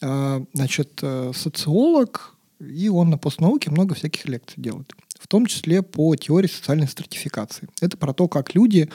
А, 0.00 0.44
значит, 0.52 1.02
социолог, 1.34 2.36
и 2.60 2.88
он 2.88 3.10
на 3.10 3.18
постнауке 3.18 3.70
много 3.70 3.94
всяких 3.94 4.26
лекций 4.26 4.62
делает 4.62 4.92
в 5.24 5.26
том 5.26 5.46
числе 5.46 5.80
по 5.80 6.14
теории 6.16 6.48
социальной 6.48 6.86
стратификации. 6.86 7.66
Это 7.80 7.96
про 7.96 8.12
то, 8.12 8.28
как 8.28 8.54
люди 8.54 8.90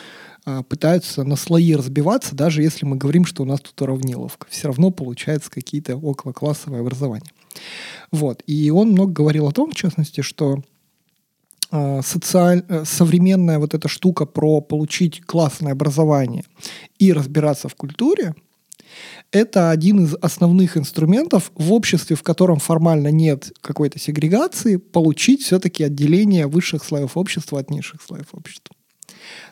а, 0.45 0.61
пытаются 0.61 1.23
на 1.23 1.35
слои 1.35 1.73
разбиваться, 1.73 2.35
даже 2.35 2.61
если 2.61 2.85
мы 2.85 2.97
говорим, 2.97 3.25
что 3.25 3.41
у 3.41 3.47
нас 3.47 3.59
тут 3.61 3.81
уравниловка. 3.81 4.45
Все 4.47 4.67
равно 4.67 4.91
получается 4.91 5.49
какие-то 5.49 5.95
околоклассовые 5.95 6.81
образования. 6.81 7.31
Вот. 8.11 8.43
И 8.45 8.69
он 8.69 8.91
много 8.91 9.11
говорил 9.11 9.47
о 9.47 9.51
том, 9.51 9.71
в 9.71 9.75
частности, 9.75 10.21
что 10.21 10.61
а, 11.71 12.03
социаль... 12.03 12.63
Э, 12.69 12.85
современная 12.85 13.57
вот 13.57 13.73
эта 13.73 13.87
штука 13.87 14.27
про 14.27 14.61
получить 14.61 15.21
классное 15.25 15.71
образование 15.71 16.43
и 16.99 17.11
разбираться 17.11 17.69
в 17.69 17.75
культуре– 17.75 18.35
это 19.31 19.69
один 19.69 20.05
из 20.05 20.15
основных 20.21 20.77
инструментов 20.77 21.51
в 21.55 21.71
обществе, 21.73 22.15
в 22.15 22.23
котором 22.23 22.59
формально 22.59 23.09
нет 23.09 23.51
какой-то 23.61 23.99
сегрегации, 23.99 24.77
получить 24.77 25.43
все-таки 25.43 25.83
отделение 25.83 26.47
высших 26.47 26.83
слоев 26.83 27.17
общества 27.17 27.59
от 27.59 27.69
низших 27.69 28.01
слоев 28.01 28.27
общества. 28.33 28.75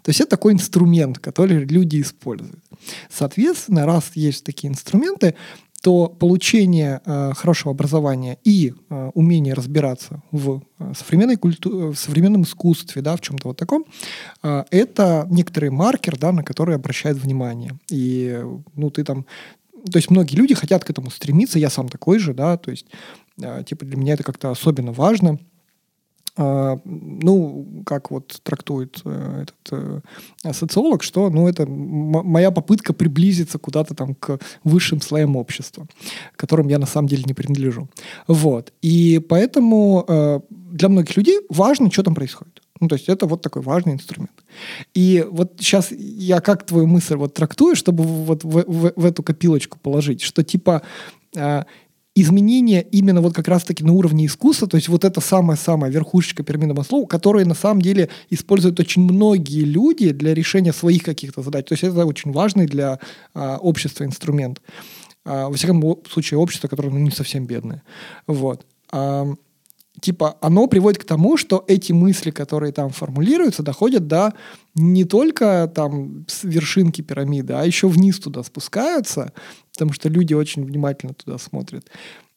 То 0.03 0.09
есть 0.09 0.21
это 0.21 0.31
такой 0.31 0.53
инструмент, 0.53 1.19
который 1.19 1.65
люди 1.65 2.01
используют. 2.01 2.63
Соответственно, 3.09 3.85
раз 3.85 4.11
есть 4.15 4.43
такие 4.43 4.71
инструменты, 4.71 5.35
то 5.81 6.07
получение 6.07 7.01
э, 7.05 7.33
хорошего 7.35 7.71
образования 7.71 8.39
и 8.43 8.73
э, 8.89 9.11
умение 9.13 9.53
разбираться 9.53 10.23
в 10.31 10.63
э, 10.79 10.93
современной 10.97 11.35
культуре, 11.35 11.91
в 11.91 11.95
современном 11.95 12.43
искусстве, 12.43 13.03
да, 13.03 13.15
в 13.15 13.21
чем-то 13.21 13.49
вот 13.49 13.57
таком, 13.57 13.85
э, 14.41 14.63
это 14.71 15.27
некоторый 15.29 15.69
маркер, 15.69 16.17
да, 16.17 16.31
на 16.31 16.43
который 16.43 16.75
обращают 16.75 17.19
внимание. 17.19 17.77
И 17.91 18.41
ну 18.75 18.89
ты 18.89 19.03
там 19.03 19.27
то 19.91 19.97
есть 19.97 20.09
многие 20.09 20.35
люди 20.35 20.55
хотят 20.55 20.83
к 20.83 20.89
этому 20.89 21.09
стремиться, 21.09 21.59
я 21.59 21.69
сам 21.69 21.89
такой 21.89 22.19
же, 22.19 22.33
да, 22.33 22.57
то 22.57 22.71
есть, 22.71 22.87
э, 23.41 23.63
типа, 23.65 23.85
для 23.85 23.97
меня 23.97 24.13
это 24.13 24.23
как-то 24.23 24.51
особенно 24.51 24.91
важно. 24.91 25.39
Э, 26.37 26.77
ну, 26.85 27.83
как 27.85 28.11
вот 28.11 28.39
трактует 28.43 29.01
э, 29.05 29.43
этот 29.43 30.03
э, 30.43 30.53
социолог, 30.53 31.03
что, 31.03 31.29
ну, 31.29 31.47
это 31.47 31.65
моя 31.67 32.51
попытка 32.51 32.93
приблизиться 32.93 33.57
куда-то 33.57 33.95
там 33.95 34.13
к 34.15 34.39
высшим 34.63 35.01
слоям 35.01 35.35
общества, 35.35 35.87
к 36.35 36.39
которым 36.39 36.67
я 36.67 36.77
на 36.77 36.85
самом 36.85 37.07
деле 37.07 37.23
не 37.25 37.33
принадлежу. 37.33 37.89
Вот. 38.27 38.71
И 38.81 39.19
поэтому 39.27 40.05
э, 40.07 40.39
для 40.49 40.89
многих 40.89 41.17
людей 41.17 41.39
важно, 41.49 41.91
что 41.91 42.03
там 42.03 42.15
происходит. 42.15 42.61
Ну, 42.79 42.87
то 42.87 42.95
есть 42.95 43.09
это 43.09 43.25
вот 43.25 43.41
такой 43.41 43.61
важный 43.61 43.93
инструмент. 43.93 44.43
И 44.93 45.25
вот 45.29 45.53
сейчас 45.59 45.91
я 45.91 46.41
как 46.41 46.65
твою 46.65 46.87
мысль 46.87 47.15
вот 47.15 47.33
трактую, 47.33 47.75
чтобы 47.75 48.03
вот 48.03 48.43
в, 48.43 48.63
в, 48.67 48.93
в 48.95 49.05
эту 49.05 49.23
копилочку 49.23 49.79
положить, 49.79 50.21
что 50.21 50.43
типа 50.43 50.81
э, 51.35 51.63
изменения 52.15 52.81
именно 52.81 53.21
вот 53.21 53.33
как 53.33 53.47
раз-таки 53.47 53.83
на 53.83 53.93
уровне 53.93 54.25
искусства, 54.25 54.67
то 54.67 54.77
есть 54.77 54.89
вот 54.89 55.05
это 55.05 55.21
самая-самая 55.21 55.91
верхушечка 55.91 56.43
пирамиды 56.43 56.73
Маслоу, 56.73 57.05
которую 57.05 57.47
на 57.47 57.55
самом 57.55 57.81
деле 57.81 58.09
используют 58.29 58.79
очень 58.79 59.03
многие 59.03 59.63
люди 59.63 60.11
для 60.11 60.33
решения 60.33 60.73
своих 60.73 61.03
каких-то 61.03 61.41
задач. 61.41 61.65
То 61.67 61.73
есть 61.73 61.83
это 61.83 62.05
очень 62.05 62.31
важный 62.31 62.65
для 62.65 62.99
э, 63.35 63.57
общества 63.57 64.03
инструмент. 64.03 64.61
Э, 65.25 65.45
во 65.45 65.53
всяком 65.53 65.97
случае, 66.09 66.39
общество, 66.39 66.67
которое 66.67 66.89
ну, 66.89 66.99
не 66.99 67.11
совсем 67.11 67.45
бедное. 67.45 67.83
Вот 68.27 68.65
типа, 70.01 70.37
оно 70.41 70.67
приводит 70.67 71.01
к 71.01 71.05
тому, 71.05 71.37
что 71.37 71.63
эти 71.67 71.91
мысли, 71.91 72.31
которые 72.31 72.71
там 72.71 72.89
формулируются, 72.89 73.63
доходят 73.63 74.07
до 74.07 74.33
не 74.75 75.05
только 75.05 75.71
там 75.73 76.25
с 76.27 76.43
вершинки 76.43 77.01
пирамиды, 77.01 77.53
а 77.53 77.65
еще 77.65 77.87
вниз 77.87 78.19
туда 78.19 78.43
спускаются, 78.43 79.33
потому 79.73 79.93
что 79.93 80.09
люди 80.09 80.33
очень 80.33 80.65
внимательно 80.65 81.13
туда 81.13 81.37
смотрят. 81.37 81.89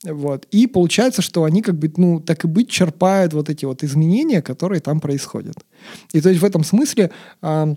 Вот. 0.05 0.47
И 0.51 0.67
получается, 0.67 1.21
что 1.21 1.45
они 1.45 1.61
как 1.61 1.79
бы, 1.79 1.93
ну, 1.97 2.21
так 2.21 2.45
и 2.45 2.49
быть, 2.49 2.71
черпают 2.71 3.35
вот 3.35 3.51
эти 3.51 3.67
вот 3.67 3.85
изменения, 3.85 4.41
которые 4.41 4.81
там 4.81 5.01
происходят. 5.01 5.57
И 6.13 6.21
то 6.21 6.31
есть 6.31 6.41
в 6.41 6.45
этом 6.45 6.65
смысле 6.65 7.11
э, 7.43 7.75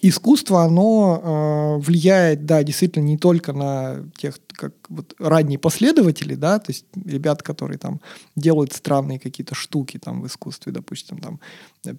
искусство, 0.00 0.64
оно 0.64 1.20
э, 1.22 1.84
влияет, 1.84 2.46
да, 2.46 2.62
действительно 2.62 3.04
не 3.04 3.18
только 3.18 3.52
на 3.52 4.04
тех, 4.16 4.38
как 4.48 4.72
вот 4.88 5.14
ранние 5.18 5.58
последователи, 5.58 6.34
да, 6.34 6.58
то 6.58 6.72
есть 6.72 6.86
ребят, 7.04 7.42
которые 7.42 7.78
там 7.78 8.00
делают 8.36 8.72
странные 8.72 9.18
какие-то 9.18 9.54
штуки 9.54 9.98
там 9.98 10.22
в 10.22 10.26
искусстве, 10.26 10.72
допустим, 10.72 11.18
там 11.18 11.40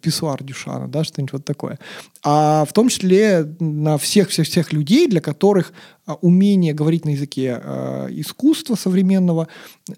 писсуар 0.02 0.44
Дюшана, 0.44 0.88
да, 0.88 1.04
что-нибудь 1.04 1.34
вот 1.34 1.46
такое, 1.46 1.80
а 2.24 2.66
в 2.66 2.74
том 2.74 2.90
числе 2.90 3.56
на 3.60 3.98
всех-всех-всех 3.98 4.74
людей, 4.74 5.08
для 5.08 5.22
которых 5.22 5.74
а, 6.06 6.16
умение 6.16 6.74
говорить 6.74 7.06
на 7.06 7.12
языке 7.12 7.62
э, 7.64 8.08
искусства 8.12 8.76
современного 8.76 9.48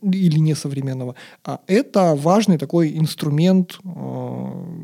или 0.03 0.38
несовременного, 0.38 1.15
э, 1.43 1.58
это 1.65 2.13
важный 2.13 2.60
такой 2.60 2.95
инструмент 2.95 3.79
э, 3.84 4.74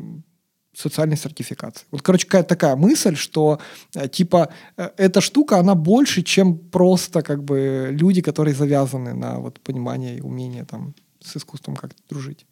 социальной 0.74 1.16
сертификации. 1.16 1.84
Вот, 1.90 2.02
короче, 2.02 2.26
какая-то 2.26 2.48
такая 2.48 2.76
мысль, 2.76 3.16
что 3.16 3.60
э, 3.94 4.08
типа 4.08 4.48
э, 4.76 4.90
эта 4.96 5.20
штука, 5.20 5.58
она 5.58 5.74
больше, 5.74 6.22
чем 6.22 6.58
просто 6.58 7.22
как 7.22 7.44
бы 7.44 7.88
люди, 7.90 8.22
которые 8.22 8.54
завязаны 8.54 9.14
на 9.14 9.38
вот 9.38 9.60
понимание 9.60 10.16
и 10.16 10.20
умение 10.20 10.64
там 10.64 10.94
с 11.20 11.36
искусством 11.36 11.76
как-то 11.76 12.00
дружить. 12.08 12.46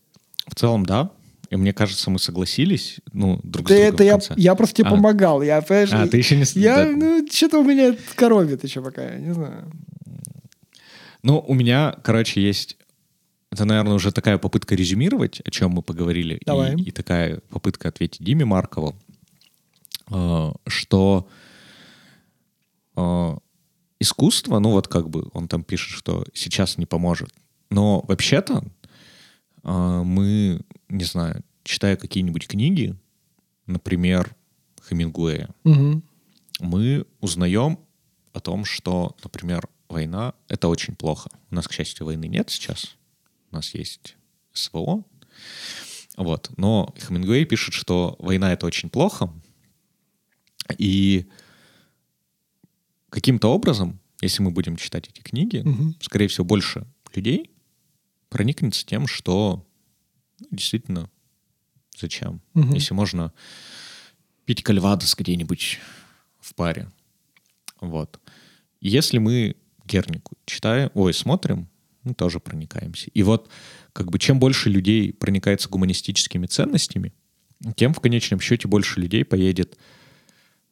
В 0.46 0.54
целом, 0.54 0.84
да. 0.84 1.10
И 1.50 1.56
мне 1.56 1.72
кажется, 1.72 2.10
мы 2.10 2.18
согласились, 2.18 3.00
ну, 3.12 3.40
друг 3.42 3.66
Да 3.66 3.74
с 3.74 3.78
другом 3.78 3.94
это 3.94 4.04
я, 4.04 4.20
я 4.36 4.54
просто 4.54 4.76
тебе 4.76 4.88
А. 4.88 4.90
помогал. 4.90 5.42
Я, 5.42 5.60
понимаешь, 5.62 5.90
А, 5.92 6.06
ты 6.06 6.18
еще 6.18 6.36
не... 6.36 6.44
я, 6.54 6.84
да. 6.84 6.90
ну, 6.92 7.26
что-то 7.30 7.58
у 7.58 7.64
меня 7.64 7.96
коровит 8.14 8.62
еще 8.62 8.80
пока, 8.80 9.02
я 9.02 9.18
не 9.18 9.34
знаю. 9.34 9.72
Ну, 11.22 11.44
у 11.46 11.54
меня, 11.54 11.96
короче, 12.02 12.40
есть... 12.40 12.76
Это, 13.50 13.64
наверное, 13.64 13.94
уже 13.94 14.12
такая 14.12 14.38
попытка 14.38 14.74
резюмировать, 14.76 15.40
о 15.40 15.50
чем 15.50 15.72
мы 15.72 15.82
поговорили. 15.82 16.34
и- 16.36 16.44
Давай. 16.44 16.76
И, 16.76 16.90
такая 16.92 17.40
попытка 17.50 17.88
ответить 17.88 18.22
Диме 18.22 18.44
Маркову, 18.44 18.96
э, 20.10 20.52
что 20.68 21.28
э, 22.96 23.36
искусство, 23.98 24.58
ну 24.58 24.70
вот 24.70 24.88
как 24.88 25.08
бы 25.10 25.28
он 25.32 25.48
там 25.48 25.64
пишет, 25.64 25.96
что 25.96 26.24
сейчас 26.32 26.78
не 26.78 26.86
поможет. 26.86 27.30
Но 27.70 28.04
вообще-то 28.06 28.64
э, 29.64 30.02
мы, 30.04 30.60
не 30.88 31.04
знаю, 31.04 31.42
читая 31.64 31.96
какие-нибудь 31.96 32.46
книги, 32.48 32.96
например, 33.66 34.34
Хемингуэя, 34.88 35.50
Мгм. 35.64 36.02
мы 36.60 37.04
узнаем 37.20 37.78
о 38.32 38.40
том, 38.40 38.64
что, 38.64 39.14
например, 39.22 39.68
война— 39.88 40.34
это 40.48 40.68
очень 40.68 40.94
плохо. 40.94 41.30
У 41.50 41.54
нас, 41.54 41.66
к 41.68 41.72
счастью, 41.72 42.06
войны 42.06 42.26
нет 42.26 42.48
сейчас. 42.50 42.96
У 43.50 43.56
нас 43.56 43.74
есть 43.74 44.16
СВО. 44.52 45.04
Вот. 46.16 46.50
Но 46.56 46.94
Хемингуэй 46.98 47.44
пишет, 47.44 47.74
что 47.74 48.16
война— 48.18 48.52
это 48.54 48.66
очень 48.66 48.90
плохо. 48.90 49.32
И 50.78 51.26
каким-то 53.08 53.48
образом, 53.48 53.98
если 54.20 54.42
мы 54.42 54.50
будем 54.50 54.76
читать 54.76 55.08
эти 55.08 55.20
книги, 55.20 55.58
Мгм. 55.64 55.96
скорее 56.00 56.28
всего, 56.28 56.44
больше 56.44 56.86
людей 57.14 57.50
проникнется 58.28 58.86
тем, 58.86 59.06
что 59.06 59.66
действительно 60.50 61.10
зачем. 61.98 62.40
Мгм. 62.54 62.74
Если 62.74 62.94
можно 62.94 63.32
пить 64.44 64.62
кальвадос 64.62 65.14
где-нибудь 65.16 65.78
в 66.38 66.54
паре. 66.54 66.90
Вот. 67.80 68.20
Если 68.80 69.18
мы 69.18 69.56
Гернику 69.86 70.36
читаем, 70.46 70.90
ой, 70.94 71.12
смотрим, 71.12 71.68
мы 72.10 72.14
тоже 72.14 72.40
проникаемся. 72.40 73.10
И 73.14 73.22
вот 73.22 73.48
как 73.92 74.10
бы 74.10 74.18
чем 74.18 74.38
больше 74.38 74.68
людей 74.68 75.12
проникается 75.12 75.68
гуманистическими 75.68 76.46
ценностями, 76.46 77.12
тем 77.76 77.94
в 77.94 78.00
конечном 78.00 78.40
счете 78.40 78.68
больше 78.68 79.00
людей 79.00 79.24
поедет 79.24 79.78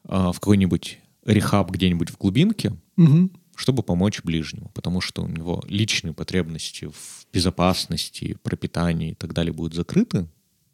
а, 0.05 0.33
в 0.33 0.41
какой-нибудь 0.41 0.99
рехаб 1.25 1.71
где-нибудь 1.71 2.11
в 2.11 2.17
глубинке, 2.19 2.77
Мгм. 2.97 3.31
чтобы 3.57 3.83
помочь 3.83 4.23
ближнему, 4.23 4.71
потому 4.75 5.01
что 5.01 5.23
у 5.23 5.29
него 5.29 5.63
личные 5.69 6.13
потребности 6.15 6.87
в 6.87 7.27
безопасности, 7.33 8.37
пропитании 8.43 9.11
и 9.11 9.15
так 9.15 9.33
далее 9.35 9.53
будут 9.53 9.75
закрыты, 9.75 10.27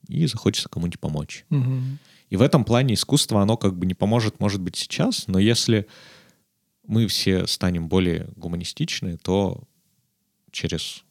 и 0.09 0.27
захочется 0.27 0.69
кому-нибудь 0.69 1.01
помочь. 1.01 1.45
Мгм. 1.51 1.99
И 2.31 2.37
в 2.37 2.43
этом 2.43 2.65
плане 2.65 2.95
искусство, 2.95 3.43
оно 3.43 3.57
как 3.57 3.77
бы 3.77 3.87
не 3.87 3.95
поможет, 3.95 4.39
может 4.41 4.61
быть, 4.61 4.77
сейчас, 4.77 5.27
но 5.29 5.39
если 5.39 5.87
мы 6.87 7.07
все 7.07 7.47
станем 7.47 7.89
более 7.89 8.29
гуманистичны, 8.37 9.17
то 9.17 9.65
через 10.55 11.05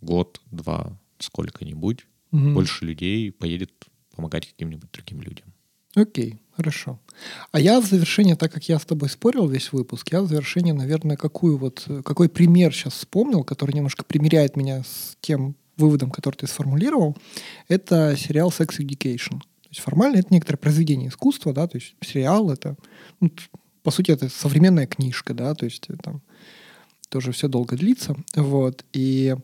год, 0.00 0.40
два, 0.50 0.98
сколько-нибудь, 1.18 2.06
Мгм. 2.30 2.54
больше 2.54 2.84
людей 2.84 3.32
поедет 3.32 3.72
помогать 4.14 4.46
каким-нибудь 4.46 4.90
другим 4.92 5.22
людям. 5.22 5.52
Окей, 5.94 6.38
хорошо. 6.54 7.00
А 7.50 7.58
я 7.58 7.80
в 7.80 7.86
завершение, 7.86 8.36
так 8.36 8.52
как 8.52 8.68
я 8.68 8.78
с 8.78 8.84
тобой 8.84 9.08
спорил 9.08 9.48
весь 9.48 9.72
выпуск, 9.72 10.12
я 10.12 10.20
в 10.22 10.26
завершение, 10.28 10.74
наверное, 10.74 11.16
какую 11.16 11.56
вот, 11.58 11.84
э, 11.88 12.02
какой 12.04 12.28
пример 12.28 12.72
сейчас 12.74 12.92
вспомнил, 12.94 13.42
который 13.44 13.74
немножко 13.74 14.04
примеряет 14.04 14.56
меня 14.56 14.82
с 14.84 15.16
тем 15.20 15.56
выводом, 15.76 16.10
который 16.10 16.36
ты 16.36 16.46
сформулировал, 16.46 17.16
это 17.68 18.14
сериал 18.16 18.50
Sex 18.50 18.78
Education. 18.78 19.40
То 19.40 19.68
есть 19.70 19.80
формально 19.80 20.18
это 20.18 20.28
некоторое 20.30 20.58
произведение 20.58 21.08
искусства, 21.08 21.52
да, 21.52 21.66
то 21.66 21.78
есть 21.78 21.94
сериал 22.04 22.50
это, 22.50 22.76
ну, 23.20 23.30
по 23.82 23.90
сути, 23.90 24.10
это 24.10 24.28
современная 24.28 24.86
книжка, 24.86 25.34
да, 25.34 25.54
то 25.54 25.64
есть 25.64 25.86
э, 25.88 25.96
там 26.02 26.20
тоже 27.08 27.32
все 27.32 27.48
долго 27.48 27.76
длится, 27.76 28.16
вот, 28.34 28.84
и 28.92 29.34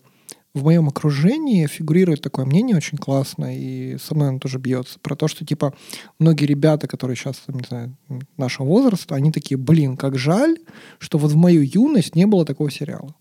в 0.55 0.63
моем 0.63 0.89
окружении 0.89 1.67
фигурирует 1.67 2.23
такое 2.23 2.45
мнение 2.45 2.77
очень 2.77 2.97
классно, 2.97 3.57
и 3.57 3.99
со 3.99 4.15
мной 4.15 4.29
оно 4.29 4.39
тоже 4.39 4.59
бьется, 4.59 4.99
про 5.01 5.17
то, 5.17 5.27
что, 5.27 5.45
типа, 5.45 5.75
многие 6.21 6.45
ребята, 6.45 6.87
которые 6.87 7.17
сейчас, 7.17 7.43
не 7.49 7.65
знаю, 7.69 7.97
нашего 8.37 8.67
возраста, 8.67 9.17
они 9.17 9.33
такие, 9.33 9.59
блин, 9.59 9.97
как 9.97 10.17
жаль, 10.17 10.59
что 10.99 11.19
вот 11.19 11.33
в 11.33 11.37
мою 11.37 11.63
юность 11.63 12.15
не 12.15 12.27
было 12.27 12.45
такого 12.45 12.71
сериала. 12.71 13.15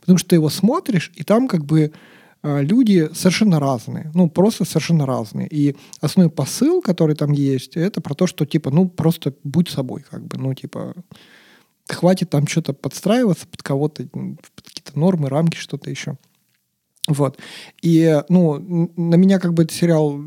Потому 0.00 0.16
что 0.16 0.30
ты 0.30 0.36
его 0.36 0.48
смотришь, 0.48 1.12
и 1.14 1.22
там 1.22 1.48
как 1.48 1.66
бы 1.66 1.92
а, 2.42 2.60
люди 2.60 3.10
совершенно 3.14 3.60
разные, 3.60 4.10
ну, 4.14 4.30
просто 4.30 4.64
совершенно 4.64 5.04
разные. 5.04 5.48
И 5.48 5.76
основной 6.00 6.30
посыл, 6.30 6.80
который 6.80 7.14
там 7.14 7.32
есть, 7.32 7.76
это 7.76 8.00
про 8.00 8.14
то, 8.14 8.26
что, 8.26 8.46
типа, 8.46 8.70
ну, 8.70 8.88
просто 8.88 9.34
будь 9.44 9.68
собой, 9.68 10.04
как 10.10 10.26
бы, 10.26 10.38
ну, 10.38 10.54
типа, 10.54 10.94
хватит 11.88 12.30
там 12.30 12.46
что-то 12.46 12.72
подстраиваться 12.72 13.46
под 13.46 13.62
кого-то, 13.62 14.04
под 14.04 14.64
какие-то 14.64 14.98
нормы, 14.98 15.28
рамки, 15.28 15.56
что-то 15.56 15.90
еще. 15.90 16.16
Вот. 17.06 17.38
И, 17.82 18.22
ну, 18.30 18.90
на 18.96 19.16
меня 19.16 19.38
как 19.38 19.52
бы 19.52 19.64
этот 19.64 19.76
сериал 19.76 20.18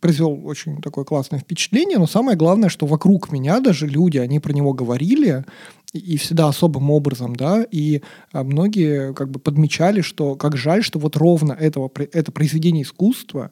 произвел 0.00 0.46
очень 0.46 0.80
такое 0.80 1.04
классное 1.04 1.40
впечатление, 1.40 1.98
но 1.98 2.06
самое 2.06 2.36
главное, 2.36 2.68
что 2.68 2.86
вокруг 2.86 3.32
меня 3.32 3.58
даже 3.58 3.88
люди, 3.88 4.18
они 4.18 4.38
про 4.38 4.52
него 4.52 4.72
говорили, 4.72 5.44
и- 5.92 6.16
всегда 6.18 6.46
особым 6.46 6.90
образом, 6.92 7.34
да, 7.34 7.64
и 7.68 8.02
а, 8.32 8.44
многие 8.44 9.12
как 9.14 9.28
бы 9.30 9.40
подмечали, 9.40 10.02
что 10.02 10.36
как 10.36 10.56
жаль, 10.56 10.84
что 10.84 11.00
вот 11.00 11.16
ровно 11.16 11.52
этого, 11.52 11.90
это 12.12 12.30
произведение 12.30 12.84
искусства, 12.84 13.50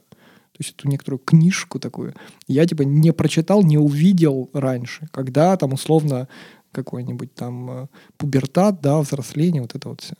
то 0.52 0.64
есть 0.64 0.74
эту 0.78 0.88
некоторую 0.88 1.18
книжку 1.18 1.80
такую, 1.80 2.14
я 2.46 2.64
типа 2.64 2.82
не 2.82 3.12
прочитал, 3.12 3.64
не 3.64 3.78
увидел 3.78 4.50
раньше, 4.52 5.08
когда 5.10 5.56
там 5.56 5.72
условно 5.72 6.28
какой-нибудь 6.72 7.34
там 7.34 7.70
э, 7.70 7.86
пубертат, 8.16 8.80
да, 8.80 9.00
взросление, 9.00 9.62
вот 9.62 9.74
это 9.74 9.88
вот 9.88 10.00
все. 10.00 10.14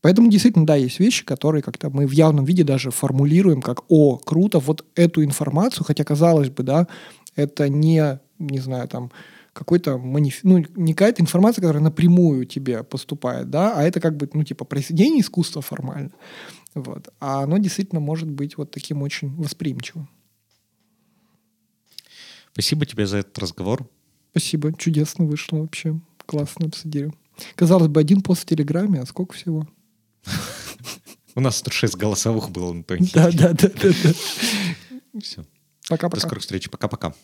Поэтому 0.00 0.30
действительно, 0.30 0.66
да, 0.66 0.74
есть 0.74 1.00
вещи, 1.00 1.24
которые 1.24 1.62
как-то 1.62 1.88
мы 1.88 2.06
в 2.06 2.10
явном 2.10 2.44
виде 2.44 2.62
даже 2.62 2.90
формулируем 2.90 3.62
как 3.62 3.84
«О, 3.88 4.18
круто, 4.18 4.58
вот 4.58 4.84
эту 4.94 5.24
информацию», 5.24 5.84
хотя, 5.84 6.04
казалось 6.04 6.50
бы, 6.50 6.62
да, 6.62 6.88
это 7.36 7.68
не, 7.68 8.20
не 8.38 8.58
знаю, 8.58 8.86
там, 8.86 9.10
какой-то 9.54 9.96
маниф... 9.96 10.40
ну, 10.42 10.62
не 10.74 10.92
какая-то 10.92 11.22
информация, 11.22 11.62
которая 11.62 11.82
напрямую 11.82 12.44
тебе 12.44 12.82
поступает, 12.82 13.48
да, 13.48 13.72
а 13.74 13.82
это 13.82 14.00
как 14.00 14.16
бы, 14.16 14.28
ну, 14.34 14.44
типа, 14.44 14.66
произведение 14.66 15.22
искусства 15.22 15.62
формально. 15.62 16.10
Вот. 16.74 17.08
А 17.20 17.42
оно 17.42 17.56
действительно 17.58 18.00
может 18.00 18.28
быть 18.28 18.58
вот 18.58 18.72
таким 18.72 19.00
очень 19.00 19.34
восприимчивым. 19.36 20.10
Спасибо 22.52 22.84
тебе 22.84 23.06
за 23.06 23.18
этот 23.18 23.38
разговор. 23.38 23.88
Спасибо, 24.36 24.72
чудесно 24.76 25.26
вышло 25.26 25.58
вообще. 25.58 26.00
Классно 26.26 26.66
обсудили. 26.66 27.12
Казалось 27.54 27.86
бы, 27.86 28.00
один 28.00 28.20
пост 28.20 28.42
в 28.42 28.46
Телеграме, 28.46 29.00
а 29.00 29.06
сколько 29.06 29.34
всего? 29.34 29.68
У 31.36 31.40
нас 31.40 31.62
тут 31.62 31.72
шесть 31.72 31.94
голосовых 31.94 32.50
было 32.50 32.72
на 32.72 32.82
той 32.82 32.98
Да, 33.12 33.30
да, 33.30 33.52
да, 33.52 33.68
да. 33.78 35.20
Все. 35.20 35.42
До 35.42 35.46
Пока-пока. 35.90 36.20
скорых 36.26 36.42
встреч. 36.42 36.68
Пока-пока. 36.68 37.14